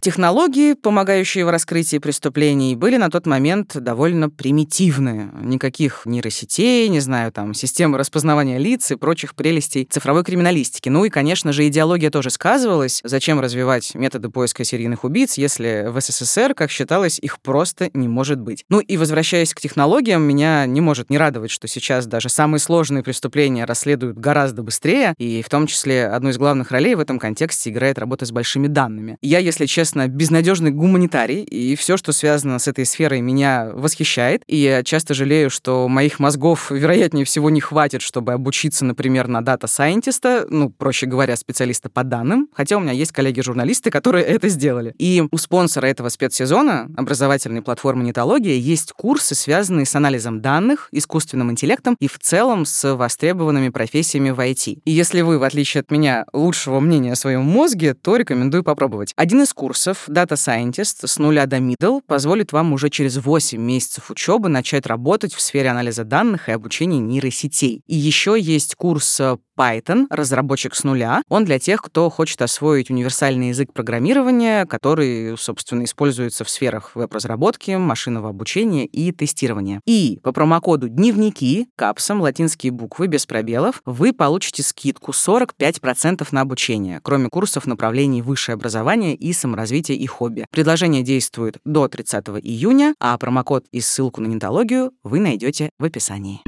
Технологии, 0.00 0.74
помогающие 0.74 1.44
в 1.44 1.50
раскрытии 1.50 1.98
преступлений, 1.98 2.76
были 2.76 2.96
на 2.96 3.10
тот 3.10 3.26
момент 3.26 3.76
довольно 3.76 4.30
примитивные. 4.30 5.30
Никаких 5.42 6.02
нейросетей, 6.04 6.88
не 6.88 7.00
знаю, 7.00 7.32
там, 7.32 7.52
системы 7.52 7.98
распознавания 7.98 8.58
лиц 8.58 8.92
и 8.92 8.96
прочих 8.96 9.34
прелестей 9.34 9.84
цифровой 9.84 10.22
криминалистики. 10.22 10.88
Ну 10.88 11.04
и, 11.04 11.10
конечно 11.10 11.52
же, 11.52 11.66
идеология 11.66 12.10
тоже 12.10 12.30
сказывалась. 12.30 13.00
Зачем 13.02 13.40
развивать 13.40 13.94
методы 13.96 14.30
поиска 14.30 14.62
серийных 14.62 15.02
убийц, 15.02 15.36
если 15.36 15.86
в 15.88 16.00
СССР, 16.00 16.54
как 16.54 16.70
считалось, 16.70 17.18
их 17.18 17.40
просто 17.40 17.90
не 17.92 18.06
может 18.06 18.38
быть. 18.38 18.64
Ну 18.68 18.78
и 18.78 18.96
возвращаясь 18.96 19.52
к 19.52 19.60
технологиям, 19.60 20.22
меня 20.22 20.64
не 20.66 20.80
может 20.80 21.10
не 21.10 21.18
радовать, 21.18 21.50
что 21.50 21.66
сейчас 21.66 22.06
даже 22.06 22.28
самые 22.28 22.60
сложные 22.60 23.02
преступления 23.02 23.64
расследуют 23.64 24.16
гораздо 24.16 24.62
быстрее, 24.62 25.14
и 25.18 25.42
в 25.42 25.48
том 25.48 25.66
числе 25.66 26.06
одну 26.06 26.30
из 26.30 26.38
главных 26.38 26.70
ролей 26.70 26.94
в 26.94 27.00
этом 27.00 27.18
контексте 27.18 27.70
играет 27.70 27.98
работа 27.98 28.26
с 28.26 28.30
большими 28.30 28.68
данными. 28.68 29.18
Я, 29.22 29.40
если 29.40 29.66
честно, 29.66 29.97
честно, 29.98 30.08
безнадежный 30.08 30.70
гуманитарий, 30.70 31.42
и 31.42 31.74
все, 31.74 31.96
что 31.96 32.12
связано 32.12 32.58
с 32.58 32.68
этой 32.68 32.86
сферой, 32.86 33.20
меня 33.20 33.70
восхищает. 33.72 34.42
И 34.46 34.56
я 34.56 34.82
часто 34.82 35.14
жалею, 35.14 35.50
что 35.50 35.88
моих 35.88 36.20
мозгов, 36.20 36.70
вероятнее 36.70 37.24
всего, 37.24 37.50
не 37.50 37.60
хватит, 37.60 38.02
чтобы 38.02 38.32
обучиться, 38.32 38.84
например, 38.84 39.28
на 39.28 39.42
data 39.42 39.70
scientist 39.70 40.32
а, 40.32 40.46
ну, 40.48 40.70
проще 40.70 41.06
говоря, 41.06 41.36
специалиста 41.36 41.88
по 41.88 42.04
данным, 42.04 42.48
хотя 42.52 42.76
у 42.76 42.80
меня 42.80 42.92
есть 42.92 43.12
коллеги-журналисты, 43.12 43.90
которые 43.90 44.24
это 44.36 44.48
сделали. 44.48 44.94
И 44.98 45.22
у 45.30 45.36
спонсора 45.36 45.86
этого 45.86 46.08
спецсезона, 46.08 46.88
образовательной 46.96 47.62
платформы 47.62 48.04
Нетология, 48.04 48.54
есть 48.54 48.92
курсы, 48.92 49.34
связанные 49.34 49.86
с 49.86 49.94
анализом 49.94 50.40
данных, 50.40 50.88
искусственным 50.92 51.50
интеллектом 51.50 51.96
и 52.00 52.06
в 52.06 52.18
целом 52.18 52.66
с 52.66 52.94
востребованными 52.94 53.70
профессиями 53.70 54.30
в 54.30 54.38
IT. 54.38 54.80
И 54.84 54.90
если 54.90 55.22
вы, 55.22 55.38
в 55.38 55.42
отличие 55.42 55.80
от 55.80 55.90
меня, 55.90 56.24
лучшего 56.32 56.80
мнения 56.80 57.12
о 57.12 57.16
своем 57.16 57.42
мозге, 57.42 57.94
то 57.94 58.16
рекомендую 58.16 58.62
попробовать. 58.62 59.12
Один 59.16 59.42
из 59.42 59.52
курсов 59.52 59.77
курсов 59.78 60.08
Data 60.08 60.34
Scientist 60.34 61.06
с 61.06 61.18
нуля 61.18 61.46
до 61.46 61.58
middle 61.58 62.00
позволит 62.04 62.52
вам 62.52 62.72
уже 62.72 62.90
через 62.90 63.16
8 63.16 63.60
месяцев 63.60 64.10
учебы 64.10 64.48
начать 64.48 64.86
работать 64.86 65.32
в 65.32 65.40
сфере 65.40 65.68
анализа 65.70 66.02
данных 66.02 66.48
и 66.48 66.52
обучения 66.52 66.98
нейросетей. 66.98 67.82
И 67.86 67.94
еще 67.94 68.36
есть 68.40 68.74
курс 68.74 69.20
Python, 69.58 70.06
разработчик 70.10 70.74
с 70.74 70.84
нуля. 70.84 71.22
Он 71.28 71.44
для 71.44 71.58
тех, 71.58 71.82
кто 71.82 72.08
хочет 72.10 72.40
освоить 72.42 72.90
универсальный 72.90 73.48
язык 73.48 73.72
программирования, 73.72 74.66
который, 74.66 75.36
собственно, 75.36 75.84
используется 75.84 76.44
в 76.44 76.50
сферах 76.50 76.92
веб-разработки, 76.94 77.72
машинного 77.72 78.28
обучения 78.28 78.86
и 78.86 79.10
тестирования. 79.10 79.80
И 79.84 80.20
по 80.22 80.32
промокоду 80.32 80.88
«Дневники» 80.88 81.68
капсом 81.76 82.20
латинские 82.20 82.70
буквы 82.70 83.08
без 83.08 83.26
пробелов 83.26 83.82
вы 83.84 84.12
получите 84.12 84.62
скидку 84.62 85.10
45% 85.10 86.26
на 86.30 86.42
обучение, 86.42 87.00
кроме 87.02 87.28
курсов 87.28 87.66
направлений 87.66 88.22
высшее 88.22 88.54
образование 88.54 89.14
и 89.14 89.32
саморазвитие 89.32 89.98
и 89.98 90.06
хобби. 90.06 90.46
Предложение 90.50 91.02
действует 91.02 91.58
до 91.64 91.88
30 91.88 92.28
июня, 92.42 92.94
а 93.00 93.18
промокод 93.18 93.64
и 93.72 93.80
ссылку 93.80 94.20
на 94.20 94.26
нетологию 94.26 94.92
вы 95.02 95.18
найдете 95.18 95.70
в 95.78 95.84
описании. 95.84 96.40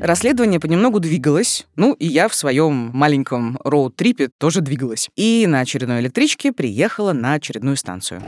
Расследование 0.00 0.60
понемногу 0.60 1.00
двигалось, 1.00 1.66
ну 1.74 1.92
и 1.92 2.06
я 2.06 2.28
в 2.28 2.34
своем 2.34 2.90
маленьком 2.94 3.58
роуд-трипе 3.64 4.30
тоже 4.38 4.60
двигалась. 4.60 5.10
И 5.16 5.44
на 5.48 5.60
очередной 5.60 6.00
электричке 6.00 6.52
приехала 6.52 7.12
на 7.12 7.34
очередную 7.34 7.76
станцию. 7.76 8.22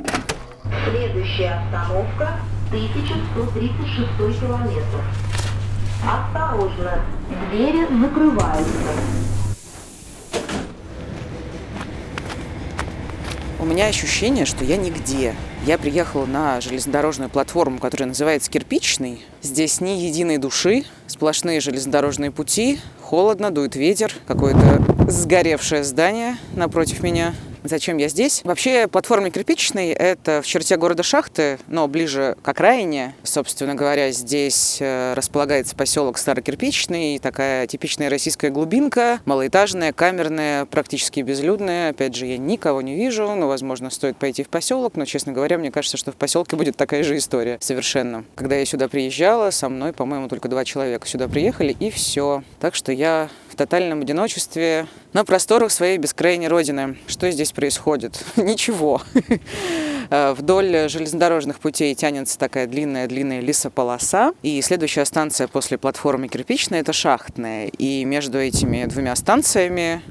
Следующая 0.91 1.61
остановка 1.65 2.41
1136 2.71 4.41
километр. 4.41 5.01
Осторожно, 6.05 7.05
двери 7.51 7.87
закрываются. 8.03 8.91
У 13.61 13.65
меня 13.65 13.87
ощущение, 13.87 14.45
что 14.45 14.65
я 14.65 14.77
нигде. 14.77 15.37
Я 15.67 15.77
приехала 15.77 16.25
на 16.25 16.59
железнодорожную 16.63 17.29
платформу, 17.29 17.79
которая 17.79 18.09
называется 18.09 18.51
Кирпичный. 18.51 19.23
Здесь 19.43 19.83
ни 19.83 19.91
единой 19.91 20.39
души, 20.39 20.85
сплошные 21.07 21.61
железнодорожные 21.61 22.31
пути, 22.31 22.81
холодно, 23.03 23.51
дует 23.51 23.77
ветер, 23.77 24.11
какое-то 24.27 24.83
сгоревшее 25.11 25.85
здание 25.85 26.39
напротив 26.55 27.03
меня. 27.03 27.35
Зачем 27.63 27.99
я 27.99 28.09
здесь? 28.09 28.41
Вообще, 28.45 28.89
платформа 28.89 29.31
кирпичной— 29.31 29.89
это 29.91 30.41
в 30.43 30.47
черте 30.47 30.77
города 30.77 31.03
Шахты, 31.03 31.59
но 31.67 31.89
ближе 31.89 32.37
к 32.43 32.49
окраине. 32.49 33.15
Собственно 33.23 33.75
говоря, 33.75 34.11
здесь 34.13 34.79
э, 34.81 35.15
располагается 35.15 35.77
поселок 35.77 36.19
Старокирпичный, 36.19 37.19
такая 37.19 37.67
типичная 37.67 38.09
российская 38.09 38.51
глубинка, 38.51 39.21
малоэтажная, 39.25 39.93
камерная, 39.93 40.65
практически 40.65 41.21
безлюдная. 41.21 41.91
Опять 41.91 42.15
же, 42.15 42.27
я 42.27 42.39
никого 42.39 42.83
не 42.83 42.95
вижу, 42.95 43.31
но, 43.35 43.49
возможно, 43.49 43.91
стоит 43.91 44.17
пойти 44.17 44.43
в 44.43 44.49
поселок, 44.49 44.95
но, 44.97 45.05
честно 45.05 45.33
говоря, 45.33 45.59
мне 45.59 45.71
кажется, 45.71 45.97
что 45.97 46.13
в 46.13 46.17
поселке 46.17 46.57
будет 46.57 46.77
такая 46.77 47.03
же 47.03 47.17
история 47.17 47.59
совершенно. 47.61 48.25
Когда 48.35 48.57
я 48.57 48.65
сюда 48.65 48.89
приезжала, 48.89 49.51
со 49.51 49.69
мной, 49.69 49.93
по-моему, 49.93 50.29
только 50.29 50.49
два 50.49 50.65
человека 50.65 51.07
сюда 51.07 51.29
приехали, 51.29 51.77
и 51.79 51.91
все. 51.91 52.43
Так 52.61 52.75
что 52.75 52.93
я 52.93 53.29
тотальном 53.61 54.01
одиночестве 54.01 54.87
на 55.13 55.23
просторах 55.23 55.71
своей 55.71 55.99
бескрайней 55.99 56.49
родины. 56.49 56.97
Что 57.07 57.31
здесь 57.31 57.53
происходит? 57.53 58.25
Ничего. 58.37 59.03
Вдоль 60.11 60.89
железнодорожных 60.89 61.61
путей 61.61 61.95
тянется 61.95 62.39
такая 62.39 62.67
длинная-длинная 62.67 63.41
лесополоса. 63.41 64.33
И 64.43 64.61
следующая 64.61 65.05
станция 65.05 65.47
после 65.47 65.79
платформы 65.79 66.29
кирпичная– 66.29 66.81
это 66.83 66.93
шахтная. 66.93 67.69
И 67.69 68.05
между 68.05 68.39
этими 68.39 68.85
двумя 68.87 69.15
станциями 69.15 70.03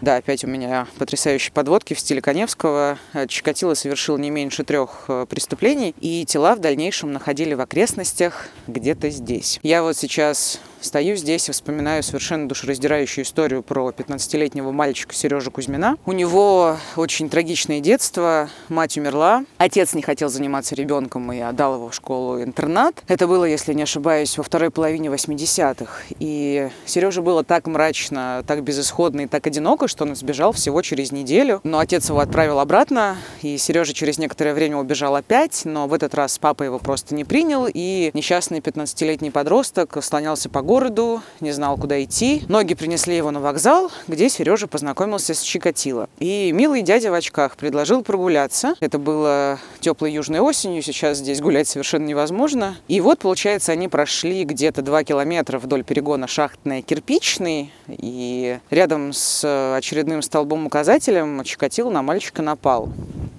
да, 0.00 0.16
опять 0.16 0.44
у 0.44 0.46
меня 0.46 0.86
потрясающие 0.98 1.52
подводки 1.52 1.94
в 1.94 2.00
стиле 2.00 2.20
Коневского. 2.20 2.98
Чикатило 3.26 3.74
совершил 3.74 4.16
не 4.16 4.30
меньше 4.30 4.62
трех 4.62 5.04
э, 5.08 5.26
преступлений, 5.28 5.94
и 6.00 6.24
тела 6.24 6.54
в 6.54 6.60
дальнейшем 6.60 7.12
находили 7.12 7.54
в 7.54 7.60
окрестностях 7.60 8.48
где-то 8.68 9.10
здесь. 9.10 9.58
Я 9.62 9.82
вот 9.82 9.96
сейчас 9.96 10.60
Стою 10.80 11.16
здесь 11.16 11.48
и 11.48 11.52
вспоминаю 11.52 12.02
совершенно 12.02 12.48
душераздирающую 12.48 13.24
историю 13.24 13.62
про 13.62 13.90
15-летнего 13.90 14.70
мальчика 14.70 15.12
Сережу 15.12 15.50
Кузьмина. 15.50 15.96
У 16.06 16.12
него 16.12 16.76
очень 16.94 17.28
трагичное 17.28 17.80
детство. 17.80 18.48
Мать 18.68 18.96
умерла. 18.96 19.44
Отец 19.58 19.92
не 19.94 20.02
хотел 20.02 20.28
заниматься 20.28 20.76
ребенком 20.76 21.32
и 21.32 21.40
отдал 21.40 21.74
его 21.74 21.88
в 21.88 21.94
школу-интернат. 21.94 23.02
Это 23.08 23.26
было, 23.26 23.44
если 23.44 23.74
не 23.74 23.82
ошибаюсь, 23.82 24.38
во 24.38 24.44
второй 24.44 24.70
половине 24.70 25.08
80-х. 25.08 25.92
И 26.20 26.70
Сереже 26.86 27.22
было 27.22 27.42
так 27.42 27.66
мрачно, 27.66 28.44
так 28.46 28.62
безысходно 28.62 29.22
и 29.22 29.26
так 29.26 29.46
одиноко, 29.48 29.88
что 29.88 30.04
он 30.04 30.14
сбежал 30.14 30.52
всего 30.52 30.80
через 30.82 31.10
неделю. 31.10 31.60
Но 31.64 31.80
отец 31.80 32.08
его 32.08 32.20
отправил 32.20 32.60
обратно, 32.60 33.16
и 33.42 33.58
Сережа 33.58 33.94
через 33.94 34.18
некоторое 34.18 34.54
время 34.54 34.76
убежал 34.76 35.16
опять, 35.16 35.62
но 35.64 35.88
в 35.88 35.92
этот 35.92 36.14
раз 36.14 36.38
папа 36.38 36.62
его 36.62 36.78
просто 36.78 37.16
не 37.16 37.24
принял, 37.24 37.66
и 37.72 38.10
несчастный 38.14 38.60
15-летний 38.60 39.30
подросток 39.30 39.96
слонялся 40.02 40.48
по 40.48 40.62
городу, 40.62 41.20
не 41.40 41.50
знал, 41.50 41.76
куда 41.76 42.02
идти. 42.04 42.44
Ноги 42.48 42.74
принесли 42.74 43.16
его 43.16 43.32
на 43.32 43.40
вокзал, 43.40 43.90
где 44.06 44.28
Сережа 44.28 44.68
познакомился 44.68 45.34
с 45.34 45.40
Чикатило. 45.40 46.08
И 46.20 46.52
милый 46.52 46.82
дядя 46.82 47.10
в 47.10 47.14
очках 47.14 47.56
предложил 47.56 48.02
прогуляться. 48.02 48.74
Это 48.78 48.98
было 48.98 49.37
теплой 49.80 50.12
южной 50.12 50.40
осенью, 50.40 50.82
сейчас 50.82 51.18
здесь 51.18 51.40
гулять 51.40 51.68
совершенно 51.68 52.04
невозможно. 52.06 52.76
И 52.88 53.00
вот, 53.00 53.20
получается, 53.20 53.72
они 53.72 53.88
прошли 53.88 54.44
где-то 54.44 54.82
два 54.82 55.04
километра 55.04 55.58
вдоль 55.58 55.84
перегона 55.84 56.26
шахтной 56.26 56.82
кирпичный, 56.82 57.72
и 57.88 58.58
рядом 58.70 59.12
с 59.12 59.74
очередным 59.76 60.22
столбом-указателем 60.22 61.42
Чикатило 61.44 61.90
на 61.90 62.02
мальчика 62.02 62.42
напал. 62.42 62.88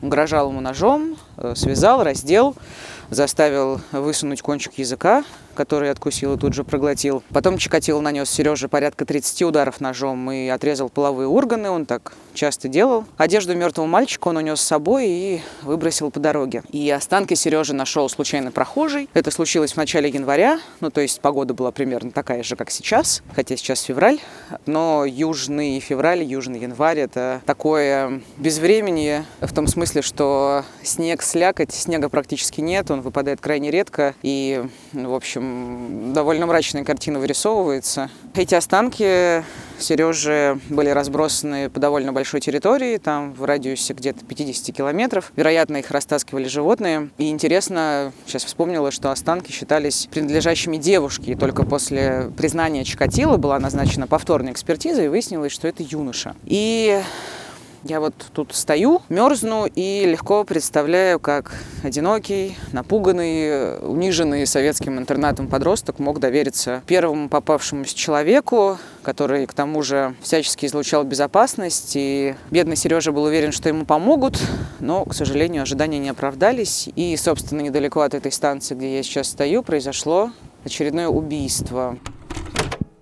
Угрожал 0.02 0.50
ему 0.50 0.62
ножом, 0.62 1.18
э, 1.38 1.54
связал, 1.56 2.04
раздел, 2.04 2.56
заставил 3.10 3.82
высунуть 3.92 4.42
кончик 4.42 4.78
языка, 4.78 5.24
который 5.56 5.92
откусил 5.92 6.36
и 6.36 6.38
тут 6.38 6.54
же 6.54 6.64
проглотил. 6.64 7.24
Потом 7.30 7.58
Чикатило 7.58 8.02
нанес 8.02 8.30
Сереже 8.30 8.68
порядка 8.68 9.06
30 9.06 9.42
ударов 9.44 9.82
ножом 9.82 10.32
и 10.32 10.48
отрезал 10.48 10.90
половые 10.90 11.28
органы. 11.28 11.70
Он 11.70 11.86
так 11.86 12.14
часто 12.34 12.68
делал. 12.68 13.06
Одежду 13.18 13.56
мертвого 13.56 13.88
мальчика 13.88 14.30
он 14.30 14.38
унес 14.38 14.62
с 14.62 14.64
собой 14.64 15.08
и 15.08 15.42
выбросил 15.62 16.12
по 16.12 16.20
дороге. 16.20 16.64
И 16.72 16.90
останки 16.90 17.34
Сережи 17.34 17.74
нашел 17.74 18.08
случайно 18.10 18.52
прохожий. 18.52 19.10
Это 19.14 19.32
случилось 19.32 19.74
в 19.74 19.78
начале 19.78 20.10
января. 20.10 20.60
Ну, 20.80 20.90
то 20.90 21.02
есть 21.02 21.22
погода 21.22 21.54
была 21.54 21.72
примерно 21.72 22.12
такая 22.12 22.44
же, 22.44 22.56
как 22.56 22.72
сейчас. 22.72 23.22
Хотя 23.36 23.58
сейчас 23.58 23.82
февраль. 23.82 24.20
Но 24.66 25.06
южный 25.06 25.80
февраль, 25.80 26.24
южный 26.24 26.60
январь— 26.60 27.00
это 27.00 27.42
такое 27.46 28.22
безвременье 28.38 29.26
в 29.42 29.54
том 29.54 29.68
смысле, 29.68 30.02
что 30.02 30.64
снег, 30.84 31.22
слякоть, 31.22 31.74
снега 31.74 32.10
практически 32.10 32.62
нет. 32.62 32.92
Он 32.92 33.02
выпадает 33.02 33.42
крайне 33.42 33.72
редко. 33.72 34.16
И, 34.22 34.64
в 34.94 35.14
общем, 35.14 35.39
довольно 36.14 36.46
мрачная 36.46 36.84
картина 36.84 37.20
вырисовывается. 37.20 38.10
Эти 38.36 38.56
останки 38.56 39.44
Сережи 39.80 40.60
были 40.70 40.90
разбросаны 40.90 41.70
по 41.70 41.80
довольно 41.80 42.14
большой 42.14 42.42
территории, 42.42 42.98
там 42.98 43.34
в 43.34 43.44
радиусе 43.46 43.94
где-то 43.94 44.26
50 44.26 44.76
километров. 44.76 45.32
Вероятно, 45.36 45.78
их 45.78 45.92
растаскивали 45.92 46.48
животные. 46.48 47.10
И 47.18 47.30
интересно, 47.30 48.12
сейчас 48.26 48.44
вспомнила, 48.44 48.92
что 48.92 49.12
останки 49.12 49.52
считались 49.52 50.08
принадлежащими 50.12 50.78
девушке. 50.78 51.34
И 51.34 51.36
только 51.36 51.64
после 51.64 52.32
признания 52.38 52.84
Чикатило 52.84 53.38
была 53.38 53.60
назначена 53.60 54.08
повторная 54.08 54.54
экспертиза, 54.54 55.04
и 55.04 55.08
выяснилось, 55.08 55.52
что 55.52 55.68
это 55.68 55.84
юноша. 55.84 56.36
И 56.46 57.02
я 57.84 58.00
вот 58.00 58.14
тут 58.34 58.54
стою, 58.54 59.02
мерзну 59.10 59.66
и 59.66 60.06
легко 60.06 60.44
представляю, 60.44 61.20
как 61.20 61.54
одинокий, 61.84 62.58
напуганный, 62.72 63.80
униженный 63.80 64.46
советским 64.46 64.98
интернатом 64.98 65.48
подросток 65.48 66.00
мог 66.00 66.20
довериться 66.20 66.84
первому 66.88 67.30
попавшемуся 67.30 67.96
человеку, 67.96 68.78
который 69.04 69.46
к 69.46 69.54
тому 69.54 69.82
же 69.82 70.16
всячески 70.22 70.66
излучал 70.66 71.04
безопасность. 71.04 71.94
И 71.96 72.36
бедный 72.52 72.76
Сережа 72.76 73.12
был 73.12 73.24
уверен, 73.24 73.52
что 73.52 73.70
ему 73.70 73.86
помогут, 73.86 74.40
но, 74.80 75.06
к 75.06 75.14
сожалению, 75.14 75.64
ожидания 75.64 76.00
не 76.00 76.10
оправдались. 76.10 76.90
И, 76.96 77.16
собственно, 77.18 77.62
недалеко 77.62 78.02
от 78.02 78.14
этой 78.14 78.32
станции, 78.32 78.76
где 78.76 78.98
я 78.98 79.04
сейчас 79.04 79.30
стою, 79.30 79.64
произошло 79.64 80.32
очередное 80.64 81.08
убийство. 81.08 81.98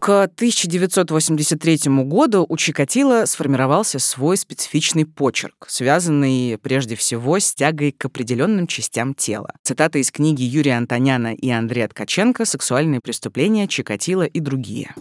К 0.08 0.24
1983 0.24 1.80
году 2.06 2.46
у 2.48 2.56
Чикатило 2.56 3.26
сформировался 3.26 4.00
свой 4.00 4.38
специфичный 4.38 5.06
почерк, 5.06 5.66
связанный 5.68 6.58
прежде 6.58 6.96
всего 6.96 7.38
с 7.38 7.54
тягой 7.54 7.92
к 7.92 8.06
определенным 8.06 8.68
частям 8.68 9.14
тела. 9.14 9.52
Цитата 9.64 10.00
из 10.00 10.10
книги 10.12 10.44
Юрия 10.44 10.78
Антоняна 10.78 11.34
и 11.34 11.50
Андрея 11.50 11.90
Ткаченко 11.90 12.46
«Сексуальные 12.46 13.02
преступления, 13.02 13.68
Чикатило 13.68 14.24
и 14.24 14.40
другие». 14.40 14.96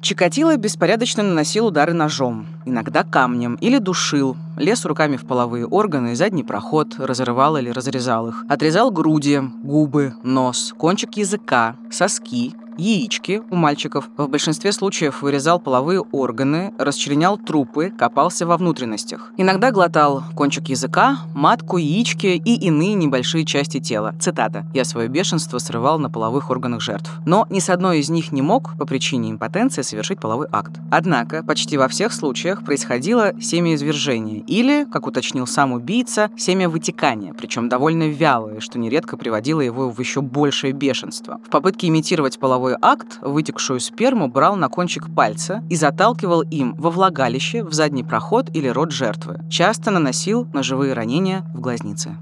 Чикатило 0.00 0.56
беспорядочно 0.56 1.22
наносил 1.22 1.66
удары 1.66 1.92
ножом, 1.92 2.48
иногда 2.66 3.04
камнем 3.04 3.54
или 3.60 3.78
душил, 3.78 4.36
лез 4.56 4.84
руками 4.84 5.16
в 5.16 5.24
половые 5.24 5.68
органы 5.68 6.14
и 6.14 6.16
задний 6.16 6.42
проход, 6.42 6.96
разрывал 6.98 7.56
или 7.58 7.70
разрезал 7.70 8.30
их, 8.30 8.44
отрезал 8.48 8.90
груди, 8.90 9.38
губы, 9.62 10.14
нос, 10.24 10.74
кончик 10.76 11.16
языка, 11.16 11.76
соски, 11.92 12.52
яички 12.76 13.42
у 13.50 13.56
мальчиков, 13.56 14.08
в 14.16 14.28
большинстве 14.28 14.72
случаев 14.72 15.22
вырезал 15.22 15.60
половые 15.60 16.00
органы, 16.00 16.72
расчленял 16.78 17.38
трупы, 17.38 17.92
копался 17.96 18.46
во 18.46 18.56
внутренностях. 18.56 19.32
Иногда 19.36 19.70
глотал 19.70 20.22
кончик 20.34 20.68
языка, 20.68 21.18
матку, 21.34 21.76
яички 21.76 22.26
и 22.26 22.54
иные 22.66 22.94
небольшие 22.94 23.44
части 23.44 23.80
тела. 23.80 24.14
Цитата. 24.20 24.66
«Я 24.74 24.84
свое 24.84 25.08
бешенство 25.08 25.58
срывал 25.58 25.98
на 25.98 26.10
половых 26.10 26.50
органах 26.50 26.80
жертв». 26.80 27.10
Но 27.26 27.46
ни 27.50 27.58
с 27.58 27.70
одной 27.70 28.00
из 28.00 28.10
них 28.10 28.32
не 28.32 28.42
мог 28.42 28.76
по 28.78 28.86
причине 28.86 29.30
импотенции 29.30 29.82
совершить 29.82 30.20
половой 30.20 30.46
акт. 30.50 30.72
Однако 30.90 31.42
почти 31.42 31.76
во 31.76 31.88
всех 31.88 32.12
случаях 32.12 32.64
происходило 32.64 33.32
семяизвержение 33.40 34.40
или, 34.40 34.84
как 34.84 35.06
уточнил 35.06 35.46
сам 35.46 35.72
убийца, 35.72 36.30
семявытекание, 36.36 37.34
причем 37.34 37.68
довольно 37.68 38.08
вялое, 38.08 38.60
что 38.60 38.78
нередко 38.78 39.16
приводило 39.16 39.60
его 39.60 39.90
в 39.90 39.98
еще 40.00 40.20
большее 40.20 40.72
бешенство. 40.72 41.40
В 41.46 41.50
попытке 41.50 41.88
имитировать 41.88 42.38
половой 42.38 42.61
акт, 42.80 43.18
вытекшую 43.20 43.80
сперму 43.80 44.28
брал 44.28 44.56
на 44.56 44.68
кончик 44.68 45.14
пальца 45.14 45.62
и 45.68 45.76
заталкивал 45.76 46.42
им 46.42 46.74
во 46.76 46.90
влагалище, 46.90 47.64
в 47.64 47.72
задний 47.72 48.04
проход 48.04 48.50
или 48.54 48.68
рот 48.68 48.92
жертвы. 48.92 49.40
Часто 49.50 49.90
наносил 49.90 50.46
ножевые 50.52 50.92
ранения 50.92 51.44
в 51.54 51.60
глазницы. 51.60 52.16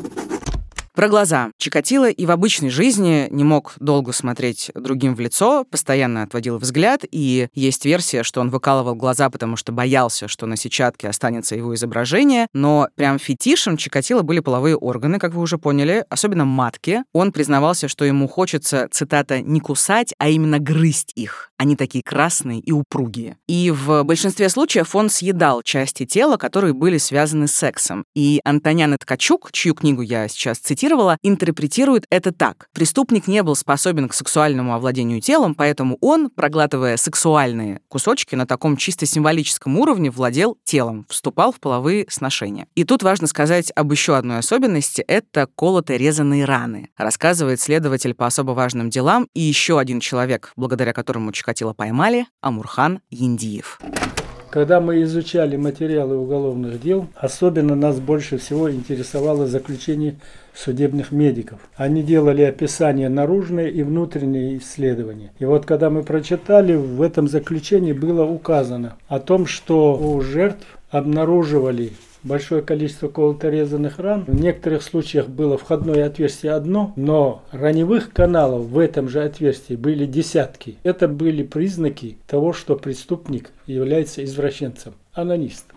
Про 1.00 1.08
глаза. 1.08 1.50
Чикатило 1.56 2.10
и 2.10 2.26
в 2.26 2.30
обычной 2.30 2.68
жизни 2.68 3.26
не 3.30 3.42
мог 3.42 3.72
долго 3.80 4.12
смотреть 4.12 4.70
другим 4.74 5.14
в 5.14 5.20
лицо, 5.20 5.64
постоянно 5.64 6.24
отводил 6.24 6.58
взгляд, 6.58 7.06
и 7.10 7.48
есть 7.54 7.86
версия, 7.86 8.22
что 8.22 8.42
он 8.42 8.50
выкалывал 8.50 8.94
глаза, 8.94 9.30
потому 9.30 9.56
что 9.56 9.72
боялся, 9.72 10.28
что 10.28 10.44
на 10.44 10.56
сетчатке 10.56 11.08
останется 11.08 11.56
его 11.56 11.74
изображение, 11.74 12.48
но 12.52 12.88
прям 12.96 13.18
фетишем 13.18 13.78
Чикатило 13.78 14.20
были 14.20 14.40
половые 14.40 14.76
органы, 14.76 15.18
как 15.18 15.32
вы 15.32 15.40
уже 15.40 15.56
поняли, 15.56 16.04
особенно 16.10 16.44
матки. 16.44 17.02
Он 17.14 17.32
признавался, 17.32 17.88
что 17.88 18.04
ему 18.04 18.28
хочется, 18.28 18.86
цитата, 18.90 19.40
«не 19.40 19.60
кусать, 19.60 20.12
а 20.18 20.28
именно 20.28 20.58
грызть 20.58 21.12
их. 21.14 21.49
Они 21.60 21.76
такие 21.76 22.02
красные 22.02 22.58
и 22.58 22.72
упругие». 22.72 23.36
И 23.46 23.70
в 23.70 24.02
большинстве 24.04 24.48
случаев 24.48 24.96
он 24.96 25.10
съедал 25.10 25.60
части 25.62 26.06
тела, 26.06 26.38
которые 26.38 26.72
были 26.72 26.96
связаны 26.96 27.48
с 27.48 27.52
сексом. 27.52 28.04
И 28.14 28.40
Антонян 28.44 28.96
Ткачук, 28.98 29.52
чью 29.52 29.74
книгу 29.74 30.00
я 30.00 30.26
сейчас 30.28 30.56
цитировала, 30.56 31.18
интерпретирует 31.22 32.06
это 32.08 32.32
так. 32.32 32.68
Преступник 32.72 33.26
не 33.26 33.42
был 33.42 33.54
способен 33.56 34.08
к 34.08 34.14
сексуальному 34.14 34.72
овладению 34.72 35.20
телом, 35.20 35.54
поэтому 35.54 35.98
он, 36.00 36.30
проглатывая 36.30 36.96
сексуальные 36.96 37.82
кусочки 37.88 38.34
на 38.34 38.46
таком 38.46 38.78
чисто 38.78 39.04
символическом 39.04 39.78
уровне, 39.78 40.10
владел 40.10 40.56
телом, 40.64 41.04
вступал 41.10 41.52
в 41.52 41.60
половые 41.60 42.06
сношения. 42.08 42.68
И 42.74 42.84
тут 42.84 43.02
важно 43.02 43.26
сказать 43.26 43.70
об 43.76 43.92
еще 43.92 44.16
одной 44.16 44.38
особенности— 44.38 45.02
это 45.06 45.46
колото-резанные 45.54 46.46
раны. 46.46 46.88
Рассказывает 46.96 47.60
следователь 47.60 48.14
по 48.14 48.26
особо 48.26 48.52
важным 48.52 48.88
делам 48.88 49.28
и 49.34 49.40
еще 49.40 49.78
один 49.78 50.00
человек, 50.00 50.52
благодаря 50.56 50.94
которому 50.94 51.32
Чикатило 51.50 51.72
поймали, 51.72 52.26
Амурхан 52.42 53.00
Яндиев. 53.10 53.80
Когда 54.50 54.80
мы 54.80 55.02
изучали 55.02 55.56
материалы 55.56 56.16
уголовных 56.16 56.80
дел, 56.80 57.08
особенно 57.16 57.74
нас 57.74 57.98
больше 57.98 58.38
всего 58.38 58.70
интересовало 58.70 59.48
заключение 59.48 60.14
судебных 60.54 61.10
медиков. 61.10 61.58
Они 61.74 62.04
делали 62.04 62.42
описание 62.42 63.08
наружные 63.08 63.68
и 63.68 63.82
внутренние 63.82 64.58
исследования. 64.58 65.32
И 65.40 65.44
вот 65.44 65.66
когда 65.66 65.90
мы 65.90 66.04
прочитали, 66.04 66.76
в 66.76 67.02
этом 67.02 67.26
заключении 67.26 67.92
было 67.92 68.22
указано 68.22 68.96
о 69.08 69.18
том, 69.18 69.46
что 69.46 69.98
у 69.98 70.20
жертв 70.20 70.64
обнаруживали 70.90 71.94
большое 72.22 72.62
количество 72.62 73.08
колото-резанных 73.08 73.98
ран. 73.98 74.24
В 74.26 74.40
некоторых 74.40 74.82
случаях 74.82 75.28
было 75.28 75.56
входное 75.56 76.06
отверстие 76.06 76.52
одно, 76.52 76.92
но 76.96 77.42
раневых 77.52 78.12
каналов 78.12 78.66
в 78.66 78.78
этом 78.78 79.08
же 79.08 79.22
отверстии 79.22 79.74
были 79.74 80.06
десятки. 80.06 80.76
Это 80.82 81.08
были 81.08 81.42
признаки 81.42 82.18
того, 82.26 82.52
что 82.52 82.76
преступник 82.76 83.50
является 83.66 84.24
извращенцем, 84.24 84.94
анонистом. 85.12 85.76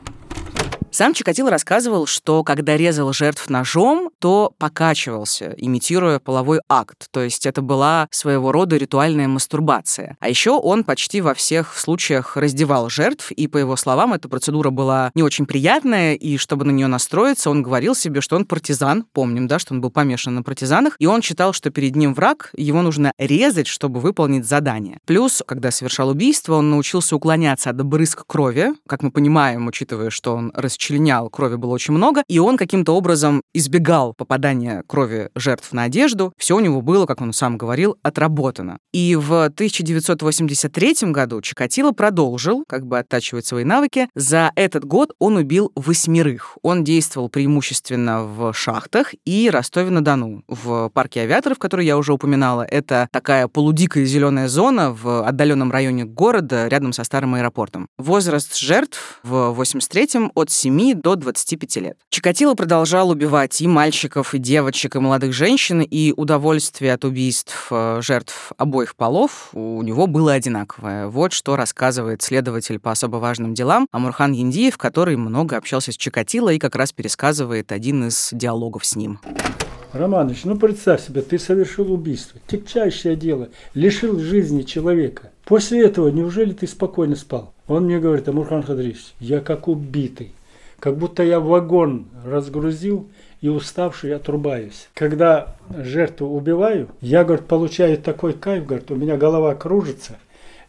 Сам 0.94 1.16
Чикатило 1.16 1.50
рассказывал, 1.50 2.06
что 2.06 2.44
когда 2.44 2.78
резал 2.78 3.12
жертв 3.14 3.50
ножом, 3.50 4.12
то 4.20 4.54
покачивался, 4.60 5.56
имитируя 5.58 6.20
половой 6.20 6.60
акт. 6.70 7.08
То 7.10 7.24
есть 7.24 7.48
это 7.48 7.64
была 7.64 8.08
своего 8.12 8.52
рода 8.52 8.78
ритуальная 8.78 9.28
мастурбация. 9.28 10.18
А 10.20 10.30
еще 10.30 10.52
он 10.52 10.84
почти 10.84 11.22
во 11.22 11.34
всех 11.34 11.76
случаях 11.80 12.38
раздевал 12.38 12.92
жертв, 12.92 13.32
и, 13.32 13.48
по 13.48 13.58
его 13.58 13.76
словам, 13.76 14.14
эта 14.14 14.30
процедура 14.30 14.70
была 14.70 15.10
не 15.16 15.24
очень 15.24 15.48
приятная, 15.48 16.14
и 16.14 16.38
чтобы 16.38 16.64
на 16.64 16.70
нее 16.70 16.86
настроиться, 16.86 17.50
он 17.50 17.64
говорил 17.64 17.96
себе, 17.96 18.22
что 18.22 18.36
он 18.36 18.46
партизан. 18.46 19.04
Помним, 19.14 19.48
да, 19.48 19.58
что 19.58 19.74
он 19.74 19.82
был 19.82 19.90
помешан 19.90 20.36
на 20.36 20.44
партизанах, 20.44 20.96
и 21.00 21.08
он 21.08 21.24
считал, 21.24 21.54
что 21.54 21.72
перед 21.72 21.96
ним 21.96 22.14
враг, 22.14 22.52
его 22.56 22.84
нужно 22.84 23.14
резать, 23.18 23.66
чтобы 23.66 24.00
выполнить 24.00 24.46
задание. 24.46 25.00
Плюс, 25.08 25.42
когда 25.48 25.72
совершал 25.72 26.10
убийство, 26.10 26.54
он 26.54 26.70
научился 26.70 27.16
уклоняться 27.16 27.72
от 27.72 27.84
брызг 27.84 28.28
крови, 28.28 28.74
как 28.88 29.02
мы 29.02 29.10
понимаем, 29.10 29.66
учитывая, 29.66 30.12
что 30.12 30.36
он 30.36 30.52
расчленял 30.54 30.83
расчленял, 30.84 31.30
крови 31.30 31.56
было 31.56 31.72
очень 31.72 31.94
много, 31.94 32.24
и 32.28 32.40
он 32.40 32.58
каким-то 32.58 32.96
образом 32.96 33.42
избегал 33.54 34.14
попадания 34.14 34.84
крови 34.88 35.30
жертв 35.36 35.72
на 35.72 35.84
одежду. 35.84 36.34
Все 36.38 36.56
у 36.56 36.60
него 36.60 36.82
было, 36.82 37.06
как 37.06 37.22
он 37.22 37.32
сам 37.32 37.58
говорил, 37.58 37.98
отработано. 38.04 38.78
И 38.92 39.16
в 39.16 39.46
1983 39.46 41.12
году 41.12 41.42
Чикатило 41.42 41.92
продолжил, 41.92 42.64
как 42.68 42.86
бы 42.86 43.00
оттачивать 43.00 43.46
свои 43.46 43.64
навыки. 43.64 44.10
За 44.16 44.52
этот 44.56 44.84
год 44.86 45.14
он 45.20 45.38
убил 45.38 45.72
восьмерых. 45.76 46.58
Он 46.62 46.84
действовал 46.84 47.30
преимущественно 47.30 48.24
в 48.24 48.54
шахтах 48.54 49.14
и 49.26 49.50
Ростове-на-Дону. 49.50 50.44
В 50.48 50.90
парке 50.94 51.22
авиаторов, 51.22 51.60
который 51.60 51.86
я 51.86 51.98
уже 51.98 52.14
упоминала, 52.14 52.64
это 52.64 53.08
такая 53.12 53.48
полудикая 53.48 54.06
зеленая 54.06 54.48
зона 54.48 54.92
в 54.92 55.26
отдаленном 55.26 55.72
районе 55.72 56.06
города 56.06 56.68
рядом 56.68 56.92
со 56.92 57.04
старым 57.04 57.36
аэропортом. 57.36 57.88
Возраст 57.98 58.58
жертв 58.58 59.20
в 59.24 59.56
83-м 59.58 60.32
от 60.36 60.50
7 60.50 60.73
7 60.74 61.02
до 61.02 61.16
25 61.16 61.76
лет. 61.78 61.98
Чикатило 62.10 62.56
продолжал 62.56 63.10
убивать 63.10 63.62
и 63.62 63.68
мальчиков, 63.68 64.34
и 64.34 64.40
девочек, 64.40 64.96
и 64.96 65.00
молодых 65.00 65.34
женщин, 65.34 65.82
и 65.82 66.14
удовольствие 66.16 66.94
от 66.94 67.06
убийств 67.06 67.68
э, 67.70 68.00
жертв 68.02 68.52
обоих 68.58 68.96
полов 68.96 69.50
у 69.54 69.82
него 69.84 70.08
было 70.08 70.34
одинаковое. 70.34 71.08
Вот 71.08 71.34
что 71.34 71.56
рассказывает 71.56 72.22
следователь 72.22 72.80
по 72.80 72.92
особо 72.92 73.18
важным 73.18 73.54
делам 73.54 73.88
Амурхан 73.92 74.32
Яндиев, 74.32 74.78
который 74.78 75.16
много 75.16 75.58
общался 75.58 75.92
с 75.92 75.98
Чикатило 75.98 76.50
и 76.50 76.60
как 76.60 76.76
раз 76.76 76.92
пересказывает 76.92 77.72
один 77.72 78.08
из 78.08 78.30
диалогов 78.32 78.86
с 78.86 78.96
ним. 78.96 79.20
Романович, 79.92 80.46
ну 80.46 80.58
представь 80.58 81.06
себе, 81.06 81.22
ты 81.22 81.38
совершил 81.38 81.94
убийство, 81.94 82.40
тягчайшее 82.48 83.16
дело, 83.16 83.50
лишил 83.76 84.20
жизни 84.20 84.64
человека. 84.64 85.30
После 85.46 85.86
этого 85.86 86.08
неужели 86.08 86.54
ты 86.54 86.66
спокойно 86.66 87.16
спал? 87.16 87.54
Он 87.68 87.86
мне 87.86 88.00
говорит, 88.00 88.28
Амурхан 88.28 88.64
Хадрич, 88.64 88.98
я 89.20 89.40
как 89.40 89.68
убитый. 89.68 90.32
Как 90.84 90.98
будто 90.98 91.24
я 91.24 91.40
вагон 91.40 92.08
разгрузил 92.26 93.10
и 93.40 93.48
уставший 93.48 94.14
отрубаюсь. 94.14 94.90
Когда 94.94 95.56
жертву 95.70 96.28
убиваю, 96.28 96.90
я, 97.00 97.24
говорит, 97.24 97.46
получаю 97.46 97.98
такой 97.98 98.34
кайф, 98.34 98.66
говорит, 98.66 98.92
у 98.92 98.96
меня 98.96 99.16
голова 99.16 99.56
кружится. 99.56 100.18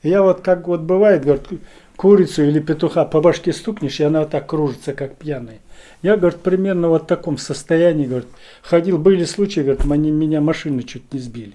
я 0.04 0.22
вот 0.22 0.40
как 0.40 0.68
вот 0.68 0.82
бывает, 0.82 1.24
говорит, 1.24 1.48
курицу 1.96 2.44
или 2.44 2.60
петуха 2.60 3.04
по 3.06 3.20
башке 3.20 3.52
стукнешь, 3.52 3.98
и 3.98 4.04
она 4.04 4.20
вот 4.20 4.30
так 4.30 4.46
кружится, 4.46 4.92
как 4.92 5.16
пьяная. 5.16 5.58
Я, 6.00 6.16
говорит, 6.16 6.38
примерно 6.38 6.90
вот 6.90 7.02
в 7.02 7.06
таком 7.06 7.36
состоянии, 7.36 8.06
говорит, 8.06 8.28
ходил, 8.62 8.98
были 8.98 9.24
случаи, 9.24 9.62
говорит, 9.62 9.84
меня 9.84 10.40
машины 10.40 10.84
чуть 10.84 11.12
не 11.12 11.18
сбили. 11.18 11.54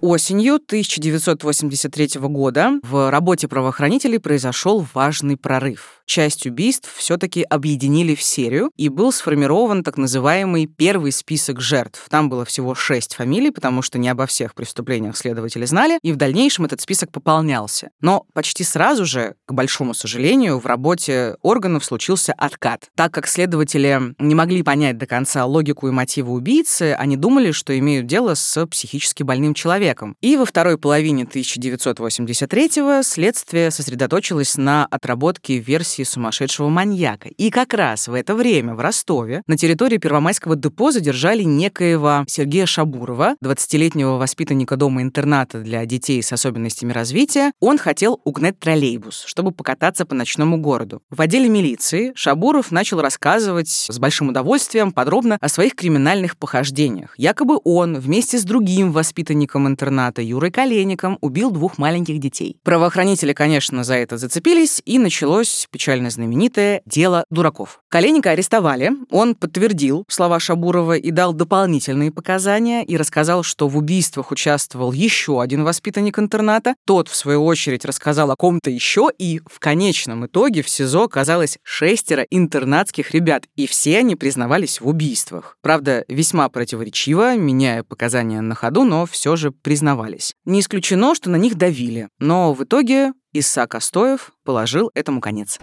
Осенью 0.00 0.54
1983 0.54 2.20
года 2.20 2.78
в 2.84 3.10
работе 3.10 3.48
правоохранителей 3.48 4.20
произошел 4.20 4.86
важный 4.94 5.36
прорыв 5.36 5.95
часть 6.06 6.46
убийств 6.46 6.90
все-таки 6.96 7.42
объединили 7.42 8.14
в 8.14 8.22
серию, 8.22 8.70
и 8.76 8.88
был 8.88 9.12
сформирован 9.12 9.82
так 9.82 9.98
называемый 9.98 10.66
первый 10.66 11.12
список 11.12 11.60
жертв. 11.60 12.06
Там 12.08 12.30
было 12.30 12.44
всего 12.44 12.74
шесть 12.74 13.14
фамилий, 13.14 13.50
потому 13.50 13.82
что 13.82 13.98
не 13.98 14.08
обо 14.08 14.26
всех 14.26 14.54
преступлениях 14.54 15.16
следователи 15.16 15.64
знали, 15.66 15.98
и 16.02 16.12
в 16.12 16.16
дальнейшем 16.16 16.64
этот 16.64 16.80
список 16.80 17.10
пополнялся. 17.12 17.90
Но 18.00 18.24
почти 18.32 18.64
сразу 18.64 19.04
же, 19.04 19.34
к 19.46 19.52
большому 19.52 19.92
сожалению, 19.92 20.58
в 20.58 20.66
работе 20.66 21.36
органов 21.42 21.84
случился 21.84 22.32
откат. 22.32 22.88
Так 22.94 23.12
как 23.12 23.26
следователи 23.26 24.14
не 24.18 24.34
могли 24.34 24.62
понять 24.62 24.98
до 24.98 25.06
конца 25.06 25.44
логику 25.44 25.88
и 25.88 25.90
мотивы 25.90 26.32
убийцы, 26.32 26.94
они 26.96 27.16
думали, 27.16 27.50
что 27.50 27.76
имеют 27.78 28.06
дело 28.06 28.34
с 28.34 28.66
психически 28.66 29.22
больным 29.22 29.54
человеком. 29.54 30.16
И 30.20 30.36
во 30.36 30.46
второй 30.46 30.78
половине 30.78 31.24
1983-го 31.24 33.02
следствие 33.02 33.70
сосредоточилось 33.70 34.56
на 34.56 34.86
отработке 34.86 35.58
версии 35.58 35.95
версии 35.96 36.10
сумасшедшего 36.10 36.68
маньяка. 36.68 37.28
И 37.28 37.50
как 37.50 37.74
раз 37.74 38.08
в 38.08 38.14
это 38.14 38.34
время 38.34 38.74
в 38.74 38.80
Ростове 38.80 39.42
на 39.46 39.56
территории 39.56 39.98
Первомайского 39.98 40.56
депо 40.56 40.90
задержали 40.90 41.42
некоего 41.42 42.24
Сергея 42.26 42.66
Шабурова, 42.66 43.36
20-летнего 43.42 44.16
воспитанника 44.16 44.76
дома-интерната 44.76 45.60
для 45.60 45.84
детей 45.86 46.22
с 46.22 46.32
особенностями 46.32 46.92
развития. 46.92 47.52
Он 47.60 47.78
хотел 47.78 48.20
угнать 48.24 48.58
троллейбус, 48.58 49.24
чтобы 49.26 49.52
покататься 49.52 50.04
по 50.06 50.14
ночному 50.14 50.58
городу. 50.58 51.02
В 51.10 51.20
отделе 51.20 51.48
милиции 51.48 52.12
Шабуров 52.14 52.70
начал 52.70 53.00
рассказывать 53.00 53.68
с 53.68 53.98
большим 53.98 54.28
удовольствием 54.28 54.92
подробно 54.92 55.38
о 55.40 55.48
своих 55.48 55.74
криминальных 55.74 56.36
похождениях. 56.36 57.14
Якобы 57.16 57.58
он 57.64 57.98
вместе 57.98 58.38
с 58.38 58.44
другим 58.44 58.92
воспитанником 58.92 59.66
интерната 59.66 60.22
Юрой 60.22 60.50
Коленником 60.50 61.18
убил 61.20 61.50
двух 61.50 61.78
маленьких 61.78 62.18
детей. 62.18 62.56
Правоохранители, 62.62 63.32
конечно, 63.32 63.84
за 63.84 63.94
это 63.94 64.18
зацепились, 64.18 64.82
и 64.84 64.98
началось 64.98 65.66
печально 65.86 66.10
знаменитое 66.10 66.82
дело 66.84 67.24
дураков. 67.30 67.80
Коленника 67.88 68.30
арестовали, 68.30 68.90
он 69.08 69.36
подтвердил 69.36 70.04
слова 70.08 70.40
Шабурова 70.40 70.96
и 70.96 71.12
дал 71.12 71.32
дополнительные 71.32 72.10
показания 72.10 72.84
и 72.84 72.96
рассказал, 72.96 73.44
что 73.44 73.68
в 73.68 73.76
убийствах 73.76 74.32
участвовал 74.32 74.90
еще 74.90 75.40
один 75.40 75.62
воспитанник 75.62 76.18
интерната. 76.18 76.74
Тот, 76.86 77.06
в 77.06 77.14
свою 77.14 77.44
очередь, 77.44 77.84
рассказал 77.84 78.32
о 78.32 78.36
ком-то 78.36 78.68
еще, 78.68 79.10
и 79.16 79.40
в 79.48 79.60
конечном 79.60 80.26
итоге 80.26 80.62
в 80.62 80.68
СИЗО 80.68 81.04
оказалось 81.04 81.58
шестеро 81.62 82.26
интернатских 82.30 83.12
ребят, 83.12 83.44
и 83.54 83.68
все 83.68 83.98
они 83.98 84.16
признавались 84.16 84.80
в 84.80 84.88
убийствах. 84.88 85.56
Правда, 85.62 86.04
весьма 86.08 86.48
противоречиво, 86.48 87.36
меняя 87.36 87.84
показания 87.84 88.40
на 88.40 88.56
ходу, 88.56 88.82
но 88.82 89.06
все 89.06 89.36
же 89.36 89.52
признавались. 89.52 90.34
Не 90.44 90.58
исключено, 90.58 91.14
что 91.14 91.30
на 91.30 91.36
них 91.36 91.54
давили, 91.54 92.08
но 92.18 92.52
в 92.54 92.64
итоге 92.64 93.12
Исаак 93.38 93.74
Астоев 93.74 94.32
положил 94.44 94.90
этому 94.94 95.20
конец. 95.20 95.58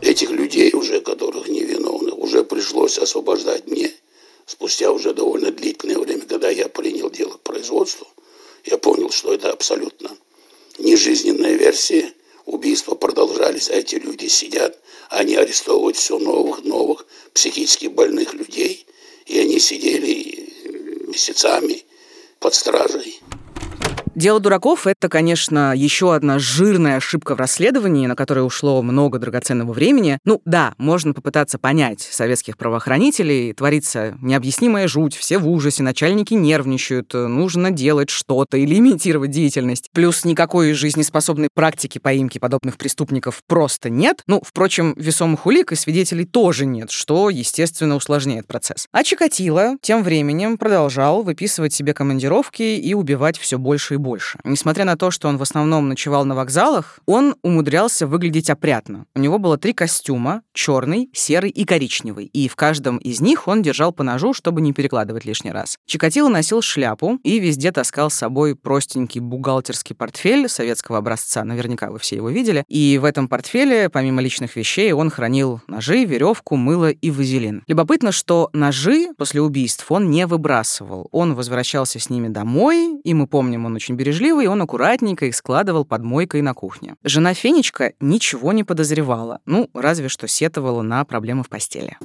Этих 0.00 0.30
людей 0.30 0.72
уже, 0.72 1.00
которых 1.00 1.46
невиновных, 1.46 2.16
уже 2.16 2.42
пришлось 2.42 2.98
освобождать 2.98 3.66
мне. 3.66 3.92
Спустя 4.46 4.90
уже 4.90 5.12
довольно 5.12 5.50
длительное 5.50 5.98
время, 5.98 6.22
когда 6.22 6.48
я 6.48 6.68
принял 6.68 7.10
дело 7.10 7.32
к 7.34 7.40
производству, 7.40 8.06
я 8.64 8.78
понял, 8.78 9.10
что 9.10 9.32
это 9.34 9.52
абсолютно 9.52 10.10
нежизненная 10.78 11.54
версия. 11.54 12.12
Убийства 12.46 12.94
продолжались, 12.94 13.68
а 13.70 13.74
эти 13.74 13.96
люди 13.96 14.26
сидят, 14.28 14.78
они 15.10 15.36
арестовывают 15.36 15.96
все 15.96 16.18
новых, 16.18 16.64
новых 16.64 17.06
психически 17.34 17.86
больных 17.86 18.34
людей, 18.34 18.86
и 19.26 19.38
они 19.38 19.60
сидели 19.60 20.50
месяцами 21.06 21.84
под 22.40 22.54
стражей. 22.54 23.20
Дело 24.14 24.40
дураков— 24.40 24.86
это, 24.86 25.08
конечно, 25.08 25.72
еще 25.74 26.14
одна 26.14 26.38
жирная 26.38 26.96
ошибка 26.96 27.34
в 27.34 27.38
расследовании, 27.38 28.06
на 28.06 28.14
которое 28.14 28.42
ушло 28.42 28.82
много 28.82 29.18
драгоценного 29.18 29.72
времени. 29.72 30.18
Ну 30.26 30.42
да, 30.44 30.74
можно 30.76 31.14
попытаться 31.14 31.58
понять 31.58 32.02
советских 32.02 32.58
правоохранителей. 32.58 33.54
Творится 33.54 34.18
необъяснимая 34.20 34.86
жуть, 34.86 35.16
все 35.16 35.38
в 35.38 35.48
ужасе, 35.48 35.82
начальники 35.82 36.34
нервничают, 36.34 37.14
нужно 37.14 37.70
делать 37.70 38.10
что-то 38.10 38.58
или 38.58 38.76
имитировать 38.76 39.30
деятельность. 39.30 39.88
Плюс 39.94 40.26
никакой 40.26 40.74
жизнеспособной 40.74 41.48
практики 41.54 41.98
поимки 41.98 42.38
подобных 42.38 42.76
преступников 42.76 43.40
просто 43.46 43.88
нет. 43.88 44.22
Ну, 44.26 44.42
впрочем, 44.44 44.92
весомых 44.98 45.46
улик 45.46 45.72
и 45.72 45.76
свидетелей 45.76 46.26
тоже 46.26 46.66
нет, 46.66 46.90
что, 46.90 47.30
естественно, 47.30 47.96
усложняет 47.96 48.46
процесс. 48.46 48.86
А 48.92 49.04
Чикатило 49.04 49.76
тем 49.80 50.02
временем 50.02 50.58
продолжал 50.58 51.22
выписывать 51.22 51.72
себе 51.72 51.94
командировки 51.94 52.62
и 52.62 52.92
убивать 52.92 53.38
все 53.38 53.58
больше 53.58 53.94
и 53.94 54.01
больше. 54.02 54.38
Несмотря 54.44 54.84
на 54.84 54.96
то, 54.96 55.10
что 55.10 55.28
он 55.28 55.38
в 55.38 55.42
основном 55.42 55.88
ночевал 55.88 56.24
на 56.24 56.34
вокзалах, 56.34 56.98
он 57.06 57.36
умудрялся 57.42 58.06
выглядеть 58.06 58.50
опрятно. 58.50 59.06
У 59.14 59.20
него 59.20 59.38
было 59.38 59.56
три 59.56 59.72
костюма— 59.72 60.42
черный, 60.52 61.08
серый 61.12 61.50
и 61.50 61.64
коричневый. 61.64 62.26
И 62.26 62.48
в 62.48 62.56
каждом 62.56 62.98
из 62.98 63.20
них 63.20 63.48
он 63.48 63.62
держал 63.62 63.92
по 63.92 64.02
ножу, 64.02 64.34
чтобы 64.34 64.60
не 64.60 64.72
перекладывать 64.72 65.24
лишний 65.24 65.52
раз. 65.52 65.78
Чикатило 65.86 66.28
носил 66.28 66.62
шляпу 66.62 67.18
и 67.22 67.38
везде 67.38 67.72
таскал 67.72 68.10
с 68.10 68.14
собой 68.14 68.56
простенький 68.56 69.20
бухгалтерский 69.20 69.94
портфель 69.94 70.48
советского 70.48 70.98
образца. 70.98 71.44
Наверняка 71.44 71.90
вы 71.90 71.98
все 71.98 72.16
его 72.16 72.30
видели. 72.30 72.64
И 72.68 72.98
в 73.00 73.04
этом 73.04 73.28
портфеле, 73.28 73.88
помимо 73.88 74.20
личных 74.20 74.56
вещей, 74.56 74.92
он 74.92 75.10
хранил 75.10 75.60
ножи, 75.66 76.04
веревку, 76.04 76.56
мыло 76.56 76.90
и 76.90 77.10
вазелин. 77.10 77.62
Любопытно, 77.66 78.12
что 78.12 78.50
ножи 78.52 79.08
после 79.16 79.40
убийств 79.40 79.90
он 79.90 80.10
не 80.10 80.26
выбрасывал. 80.26 81.08
Он 81.12 81.34
возвращался 81.34 81.98
с 81.98 82.10
ними 82.10 82.28
домой, 82.28 83.00
и 83.04 83.14
мы 83.14 83.26
помним, 83.26 83.66
он 83.66 83.74
очень 83.74 83.91
очень 83.92 83.96
бережливый, 83.96 84.46
он 84.46 84.62
аккуратненько 84.62 85.26
их 85.26 85.36
складывал 85.36 85.84
под 85.84 86.02
мойкой 86.02 86.42
на 86.42 86.54
кухне. 86.54 86.96
Жена 87.04 87.34
Фенечка 87.34 87.92
ничего 88.00 88.52
не 88.52 88.64
подозревала, 88.64 89.40
ну, 89.46 89.68
разве 89.74 90.08
что 90.08 90.26
сетовала 90.26 90.82
на 90.82 91.04
проблемы 91.04 91.42
в 91.42 91.48
постели. 91.48 91.96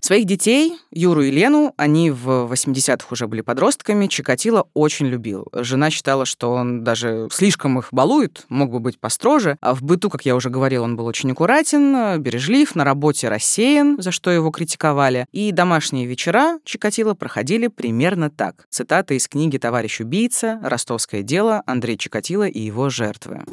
Своих 0.00 0.24
детей, 0.24 0.78
Юру 0.90 1.22
и 1.22 1.30
Лену, 1.30 1.74
они 1.76 2.10
в 2.10 2.50
80-х 2.50 3.08
уже 3.10 3.26
были 3.26 3.42
подростками, 3.42 4.06
Чикатило 4.06 4.66
очень 4.74 5.06
любил. 5.06 5.46
Жена 5.52 5.90
считала, 5.90 6.24
что 6.24 6.52
он 6.52 6.82
даже 6.82 7.28
слишком 7.30 7.78
их 7.78 7.88
балует, 7.92 8.46
мог 8.48 8.70
бы 8.70 8.80
быть 8.80 8.98
построже. 8.98 9.56
А 9.60 9.74
в 9.74 9.82
быту, 9.82 10.10
как 10.10 10.24
я 10.24 10.34
уже 10.34 10.48
говорил, 10.50 10.84
он 10.84 10.96
был 10.96 11.06
очень 11.06 11.30
аккуратен, 11.32 12.20
бережлив, 12.20 12.74
на 12.74 12.84
работе 12.84 13.28
рассеян, 13.28 14.00
за 14.00 14.10
что 14.10 14.30
его 14.30 14.50
критиковали. 14.50 15.26
И 15.32 15.52
домашние 15.52 16.06
вечера 16.06 16.58
Чикатило 16.64 17.14
проходили 17.14 17.66
примерно 17.68 18.30
так. 18.30 18.66
Цитата 18.70 19.14
из 19.14 19.28
книги 19.28 19.58
«Товарищ 19.58 20.00
убийца. 20.00 20.60
Ростовское 20.62 21.22
дело. 21.22 21.62
Андрей 21.66 21.98
Чикатило 21.98 22.48
и 22.48 22.60
его 22.60 22.88
жертвы». 22.88 23.44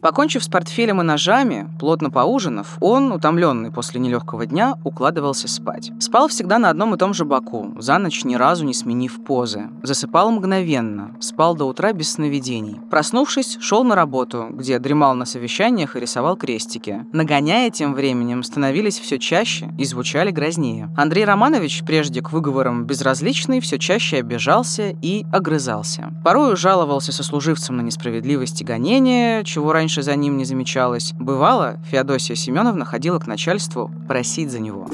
Покончив 0.00 0.44
с 0.44 0.48
портфелем 0.48 1.00
и 1.00 1.04
ножами, 1.04 1.68
плотно 1.80 2.10
поужинав, 2.10 2.78
он, 2.80 3.10
утомленный 3.10 3.72
после 3.72 4.00
нелегкого 4.00 4.46
дня, 4.46 4.74
укладывался 4.84 5.48
спать. 5.48 5.90
Спал 5.98 6.28
всегда 6.28 6.58
на 6.58 6.70
одном 6.70 6.94
и 6.94 6.98
том 6.98 7.14
же 7.14 7.24
боку, 7.24 7.74
за 7.78 7.98
ночь 7.98 8.24
ни 8.24 8.36
разу 8.36 8.64
не 8.64 8.74
сменив 8.74 9.24
позы. 9.24 9.68
Засыпал 9.82 10.30
мгновенно, 10.30 11.16
спал 11.20 11.56
до 11.56 11.64
утра 11.64 11.92
без 11.92 12.12
сновидений. 12.12 12.80
Проснувшись, 12.90 13.58
шел 13.60 13.82
на 13.82 13.96
работу, 13.96 14.46
где 14.50 14.78
дремал 14.78 15.14
на 15.14 15.24
совещаниях 15.24 15.96
и 15.96 16.00
рисовал 16.00 16.36
крестики. 16.36 17.04
Нагоняя 17.12 17.70
тем 17.70 17.94
временем, 17.94 18.44
становились 18.44 18.98
все 19.00 19.18
чаще 19.18 19.72
и 19.78 19.84
звучали 19.84 20.30
грознее. 20.30 20.90
Андрей 20.96 21.24
Романович, 21.24 21.82
прежде 21.84 22.22
к 22.22 22.30
выговорам 22.30 22.84
безразличный, 22.84 23.60
все 23.60 23.78
чаще 23.78 24.18
обижался 24.18 24.96
и 25.02 25.26
огрызался. 25.32 26.12
Порою 26.24 26.56
жаловался 26.56 27.12
сослуживцам 27.12 27.78
на 27.78 27.80
несправедливость 27.82 28.60
и 28.60 28.64
гонения, 28.64 29.42
чего 29.42 29.72
раньше 29.72 29.87
раньше 29.88 30.02
за 30.02 30.16
ним 30.16 30.36
не 30.36 30.44
замечалось. 30.44 31.12
Бывало, 31.14 31.78
Феодосия 31.90 32.36
Семеновна 32.36 32.84
ходила 32.84 33.18
к 33.18 33.26
начальству 33.26 33.90
просить 34.06 34.50
за 34.50 34.60
него. 34.60 34.86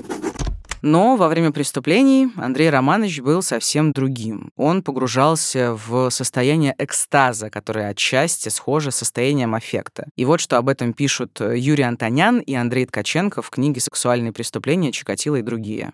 Но 0.83 1.17
во 1.17 1.27
время 1.27 1.51
преступлений 1.51 2.29
Андрей 2.37 2.71
Романович 2.71 3.21
был 3.21 3.43
совсем 3.43 3.91
другим. 3.91 4.53
Он 4.57 4.85
погружался 4.85 5.75
в 5.75 6.11
состояние 6.11 6.77
экстаза, 6.79 7.51
которое 7.51 7.89
отчасти 7.89 8.51
схоже 8.51 8.93
с 8.93 8.97
состоянием 8.97 9.57
аффекта. 9.57 10.07
И 10.15 10.25
вот 10.25 10.39
что 10.39 10.59
об 10.59 10.69
этом 10.69 10.93
пишут 10.93 11.41
Юрий 11.41 11.83
Антонян 11.83 12.39
и 12.39 12.55
Андрей 12.55 12.87
Ткаченко 12.87 13.43
в 13.43 13.51
книге 13.51 13.81
«Сексуальные 13.81 14.33
преступления. 14.33 14.93
Чикатило 14.93 15.35
и 15.35 15.43
другие». 15.43 15.91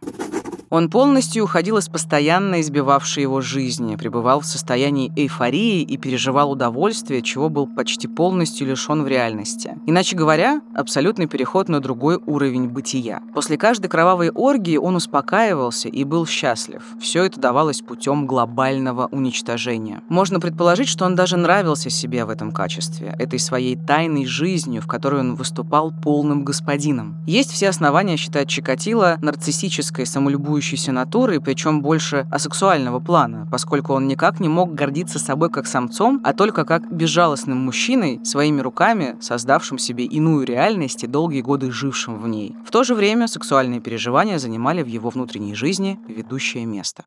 Он 0.71 0.89
полностью 0.89 1.43
уходил 1.43 1.79
из 1.79 1.89
постоянно 1.89 2.61
избивавшей 2.61 3.25
его 3.25 3.41
жизни, 3.41 3.97
пребывал 3.97 4.39
в 4.39 4.47
состоянии 4.47 5.13
эйфории 5.17 5.83
и 5.83 5.97
переживал 5.97 6.53
удовольствие, 6.53 7.23
чего 7.23 7.49
был 7.49 7.67
почти 7.67 8.07
полностью 8.07 8.69
лишен 8.69 9.03
в 9.03 9.09
реальности. 9.09 9.75
Иначе 9.87 10.15
говоря, 10.15 10.61
абсолютный 10.73 11.27
переход 11.27 11.69
на 11.69 11.81
другой 11.81 12.21
уровень 12.25 12.69
бытия. 12.69 13.21
После 13.35 13.59
каждой 13.59 13.89
кровавой 13.89 14.31
оргии 14.31 14.77
он 14.77 14.95
успокаивался 14.95 15.89
и 15.89 16.05
был 16.05 16.25
счастлив. 16.25 16.85
Все 17.01 17.25
это 17.25 17.41
давалось 17.41 17.81
путем 17.83 18.29
глобального 18.29 19.09
уничтожения. 19.11 20.03
Можно 20.09 20.39
предположить, 20.39 20.89
что 20.89 21.05
он 21.05 21.17
даже 21.17 21.37
нравился 21.37 21.91
себе 21.91 22.25
в 22.25 22.31
этом 22.31 22.53
качестве, 22.53 23.17
этой 23.19 23.41
своей 23.41 23.75
тайной 23.75 24.25
жизнью, 24.25 24.83
в 24.83 24.87
которой 24.87 25.19
он 25.23 25.35
выступал 25.35 25.93
полным 25.93 26.45
господином. 26.45 27.17
Есть 27.27 27.51
все 27.51 27.71
основания 27.71 28.17
считать 28.17 28.49
Чикатило 28.49 29.19
нарциссической, 29.21 30.07
самолюбующей 30.07 30.60
выдающейся 30.61 30.93
натурой, 30.93 31.41
причем 31.41 31.81
больше 31.81 32.27
асексуального 32.31 33.01
плана, 33.01 33.49
поскольку 33.51 33.95
он 33.95 34.07
никак 34.09 34.41
не 34.41 34.49
мог 34.49 34.75
гордиться 34.75 35.19
собой 35.19 35.49
как 35.49 35.67
самцом, 35.67 36.21
а 36.23 36.35
только 36.35 36.65
как 36.65 36.93
безжалостным 36.93 37.57
мужчиной, 37.57 38.21
своими 38.25 38.61
руками 38.61 39.17
создавшим 39.21 39.79
себе 39.79 40.05
иную 40.05 40.45
реальность 40.45 41.05
и 41.05 41.07
долгие 41.07 41.41
годы 41.41 41.71
жившим 41.71 42.19
в 42.19 42.29
ней. 42.29 42.55
В 42.67 42.71
то 42.71 42.85
же 42.85 42.95
время 42.95 43.27
сексуальные 43.27 43.81
переживания 43.81 44.39
занимали 44.39 44.83
в 44.83 44.87
его 44.87 45.09
внутренней 45.09 45.55
жизни 45.55 45.99
ведущее 46.09 46.67
место. 46.67 47.03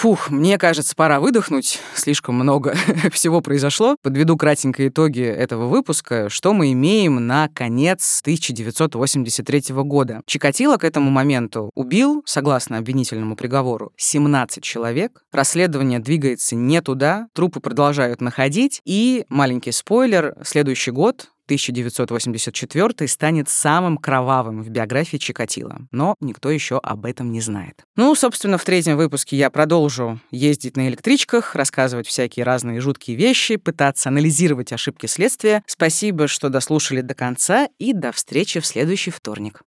Фух, 0.00 0.30
мне 0.30 0.56
кажется, 0.56 0.96
пора 0.96 1.20
выдохнуть. 1.20 1.78
Слишком 1.94 2.34
много 2.34 2.74
всего 3.12 3.42
произошло. 3.42 3.96
Подведу 4.02 4.38
кратенько 4.38 4.88
итоги 4.88 5.20
этого 5.20 5.66
выпуска. 5.66 6.30
Что 6.30 6.54
мы 6.54 6.72
имеем 6.72 7.26
на 7.26 7.48
конец 7.48 8.20
1983 8.22 9.74
года? 9.84 10.22
Чикатило 10.24 10.78
к 10.78 10.84
этому 10.84 11.10
моменту 11.10 11.70
убил, 11.74 12.22
согласно 12.24 12.78
обвинительному 12.78 13.36
приговору, 13.36 13.92
17 13.98 14.64
человек. 14.64 15.22
Расследование 15.32 15.98
двигается 15.98 16.56
не 16.56 16.80
туда, 16.80 17.26
трупы 17.34 17.60
продолжают 17.60 18.22
находить. 18.22 18.80
И, 18.86 19.26
маленький 19.28 19.72
спойлер, 19.72 20.34
следующий 20.42 20.92
год, 20.92 21.28
1984 21.50 23.08
станет 23.08 23.48
самым 23.48 23.98
кровавым 23.98 24.62
в 24.62 24.68
биографии 24.68 25.16
Чикатило, 25.16 25.80
но 25.90 26.14
никто 26.20 26.48
еще 26.50 26.78
об 26.78 27.06
этом 27.06 27.32
не 27.32 27.40
знает. 27.40 27.84
Ну, 27.96 28.14
собственно, 28.14 28.56
в 28.56 28.64
третьем 28.64 28.96
выпуске 28.96 29.36
я 29.36 29.50
продолжу 29.50 30.20
ездить 30.30 30.76
на 30.76 30.86
электричках, 30.86 31.56
рассказывать 31.56 32.06
всякие 32.06 32.44
разные 32.44 32.80
жуткие 32.80 33.16
вещи, 33.16 33.56
пытаться 33.56 34.10
анализировать 34.10 34.72
ошибки 34.72 35.06
следствия. 35.06 35.64
Спасибо, 35.66 36.28
что 36.28 36.50
дослушали 36.50 37.00
до 37.00 37.14
конца, 37.14 37.68
и 37.78 37.92
до 37.92 38.12
встречи 38.12 38.60
в 38.60 38.66
следующий 38.66 39.10
вторник. 39.10 39.62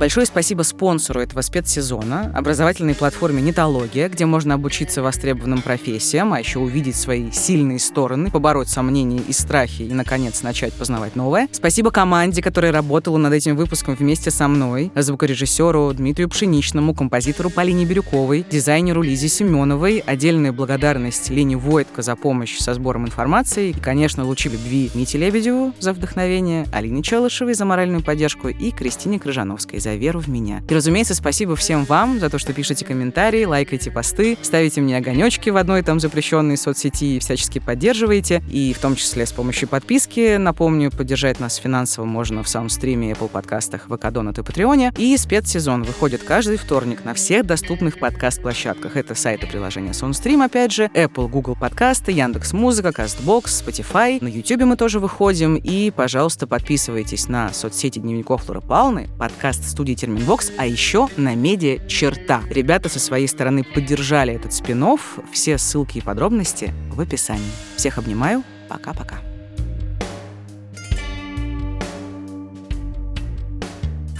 Большое 0.00 0.24
спасибо 0.24 0.62
спонсору 0.62 1.20
этого 1.20 1.42
спецсезона, 1.42 2.32
образовательной 2.34 2.94
платформе 2.94 3.42
«Нетология», 3.42 4.08
где 4.08 4.24
можно 4.24 4.54
обучиться 4.54 5.02
востребованным 5.02 5.60
профессиям, 5.60 6.32
а 6.32 6.38
еще 6.38 6.58
увидеть 6.58 6.96
свои 6.96 7.30
сильные 7.30 7.78
стороны, 7.78 8.30
побороть 8.30 8.70
сомнения 8.70 9.20
и 9.20 9.34
страхи 9.34 9.82
и, 9.82 9.92
наконец, 9.92 10.42
начать 10.42 10.72
познавать 10.72 11.16
новое. 11.16 11.48
Спасибо 11.52 11.90
команде, 11.90 12.40
которая 12.40 12.72
работала 12.72 13.18
над 13.18 13.34
этим 13.34 13.56
выпуском 13.56 13.94
вместе 13.94 14.30
со 14.30 14.48
мной, 14.48 14.90
звукорежиссеру 14.94 15.92
Дмитрию 15.92 16.30
Пшеничному, 16.30 16.94
композитору 16.94 17.50
Полине 17.50 17.84
Бирюковой, 17.84 18.46
дизайнеру 18.50 19.02
Лизе 19.02 19.28
Семеновой, 19.28 20.02
отдельная 20.06 20.52
благодарность 20.52 21.28
Лене 21.28 21.58
Войтко 21.58 22.00
за 22.00 22.16
помощь 22.16 22.56
со 22.56 22.72
сбором 22.72 23.04
информации 23.04 23.68
и, 23.68 23.72
конечно, 23.74 24.24
лучи 24.24 24.48
любви 24.48 24.90
Мите 24.94 25.18
Лебедеву 25.18 25.74
за 25.78 25.92
вдохновение, 25.92 26.64
Алине 26.72 27.02
Челышевой 27.02 27.52
за 27.52 27.66
моральную 27.66 28.02
поддержку 28.02 28.48
и 28.48 28.70
Кристине 28.70 29.18
Крыжановской 29.18 29.78
за 29.78 29.89
за 29.90 29.96
веру 29.96 30.20
в 30.20 30.28
меня. 30.28 30.62
И, 30.68 30.74
разумеется, 30.74 31.14
спасибо 31.14 31.56
всем 31.56 31.84
вам 31.84 32.20
за 32.20 32.30
то, 32.30 32.38
что 32.38 32.52
пишете 32.52 32.84
комментарии, 32.84 33.44
лайкаете 33.44 33.90
посты, 33.90 34.38
ставите 34.40 34.80
мне 34.80 34.96
огонечки 34.96 35.50
в 35.50 35.56
одной 35.56 35.82
там 35.82 35.98
запрещенной 35.98 36.56
соцсети 36.56 37.16
и 37.16 37.18
всячески 37.18 37.58
поддерживаете, 37.58 38.42
и 38.48 38.72
в 38.72 38.78
том 38.78 38.94
числе 38.94 39.26
с 39.26 39.32
помощью 39.32 39.68
подписки. 39.68 40.36
Напомню, 40.36 40.92
поддержать 40.92 41.40
нас 41.40 41.56
финансово 41.56 42.04
можно 42.04 42.44
в 42.44 42.48
самом 42.48 42.68
стриме 42.68 43.12
Apple 43.12 43.28
подкастах, 43.28 43.88
Вакадонат 43.88 44.38
и 44.38 44.42
Патреоне. 44.44 44.92
И 44.96 45.16
спецсезон 45.16 45.82
выходит 45.82 46.22
каждый 46.22 46.56
вторник 46.56 47.04
на 47.04 47.14
всех 47.14 47.44
доступных 47.44 47.98
подкаст-площадках. 47.98 48.96
Это 48.96 49.16
сайты 49.16 49.48
приложения 49.48 49.90
Soundstream, 49.90 50.44
опять 50.44 50.70
же, 50.70 50.84
Apple, 50.94 51.28
Google 51.28 51.56
подкасты, 51.56 52.12
Яндекс 52.12 52.52
Музыка, 52.52 52.90
Castbox, 52.90 53.46
Spotify. 53.46 54.22
На 54.22 54.28
YouTube 54.28 54.62
мы 54.62 54.76
тоже 54.76 55.00
выходим. 55.00 55.56
И, 55.56 55.90
пожалуйста, 55.90 56.46
подписывайтесь 56.46 57.26
на 57.26 57.52
соцсети 57.52 57.98
Дневников 57.98 58.44
Флоры 58.44 58.60
Палны, 58.60 59.08
подкаст 59.18 59.64
студии 59.80 59.94
Терминвокс, 59.94 60.52
а 60.58 60.66
еще 60.66 61.08
на 61.16 61.34
медиа 61.34 61.78
Черта. 61.88 62.42
Ребята 62.50 62.90
со 62.90 63.00
своей 63.00 63.26
стороны 63.26 63.64
поддержали 63.64 64.34
этот 64.34 64.52
спин 64.52 64.84
-офф. 64.84 65.00
Все 65.32 65.56
ссылки 65.56 65.96
и 65.96 66.00
подробности 66.02 66.74
в 66.92 67.00
описании. 67.00 67.50
Всех 67.76 67.96
обнимаю. 67.96 68.42
Пока-пока. 68.68 69.29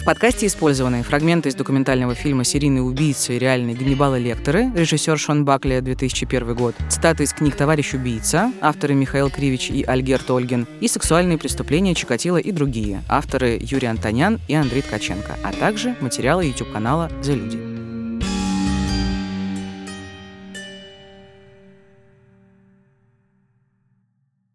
В 0.00 0.04
подкасте 0.04 0.46
использованы 0.46 1.02
фрагменты 1.02 1.50
из 1.50 1.54
документального 1.54 2.14
фильма 2.14 2.42
«Серийный 2.42 2.80
убийца 2.80 3.34
и 3.34 3.38
реальные 3.38 3.76
Ганнибалы 3.76 4.18
Лекторы», 4.18 4.72
режиссер 4.74 5.18
Шон 5.18 5.44
Бакли, 5.44 5.78
2001 5.80 6.54
год, 6.54 6.74
цитаты 6.88 7.24
из 7.24 7.34
книг 7.34 7.54
«Товарищ 7.54 7.92
убийца», 7.92 8.50
авторы 8.62 8.94
Михаил 8.94 9.28
Кривич 9.28 9.68
и 9.68 9.84
Альгерт 9.84 10.30
Ольгин, 10.30 10.66
и 10.80 10.88
«Сексуальные 10.88 11.36
преступления 11.36 11.94
Чикатило 11.94 12.38
и 12.38 12.50
другие», 12.50 13.02
авторы 13.08 13.58
Юрий 13.60 13.88
Антонян 13.88 14.40
и 14.48 14.54
Андрей 14.54 14.80
Ткаченко, 14.80 15.36
а 15.44 15.52
также 15.52 15.94
материалы 16.00 16.46
YouTube-канала 16.46 17.10
«За 17.20 17.34
люди». 17.34 17.89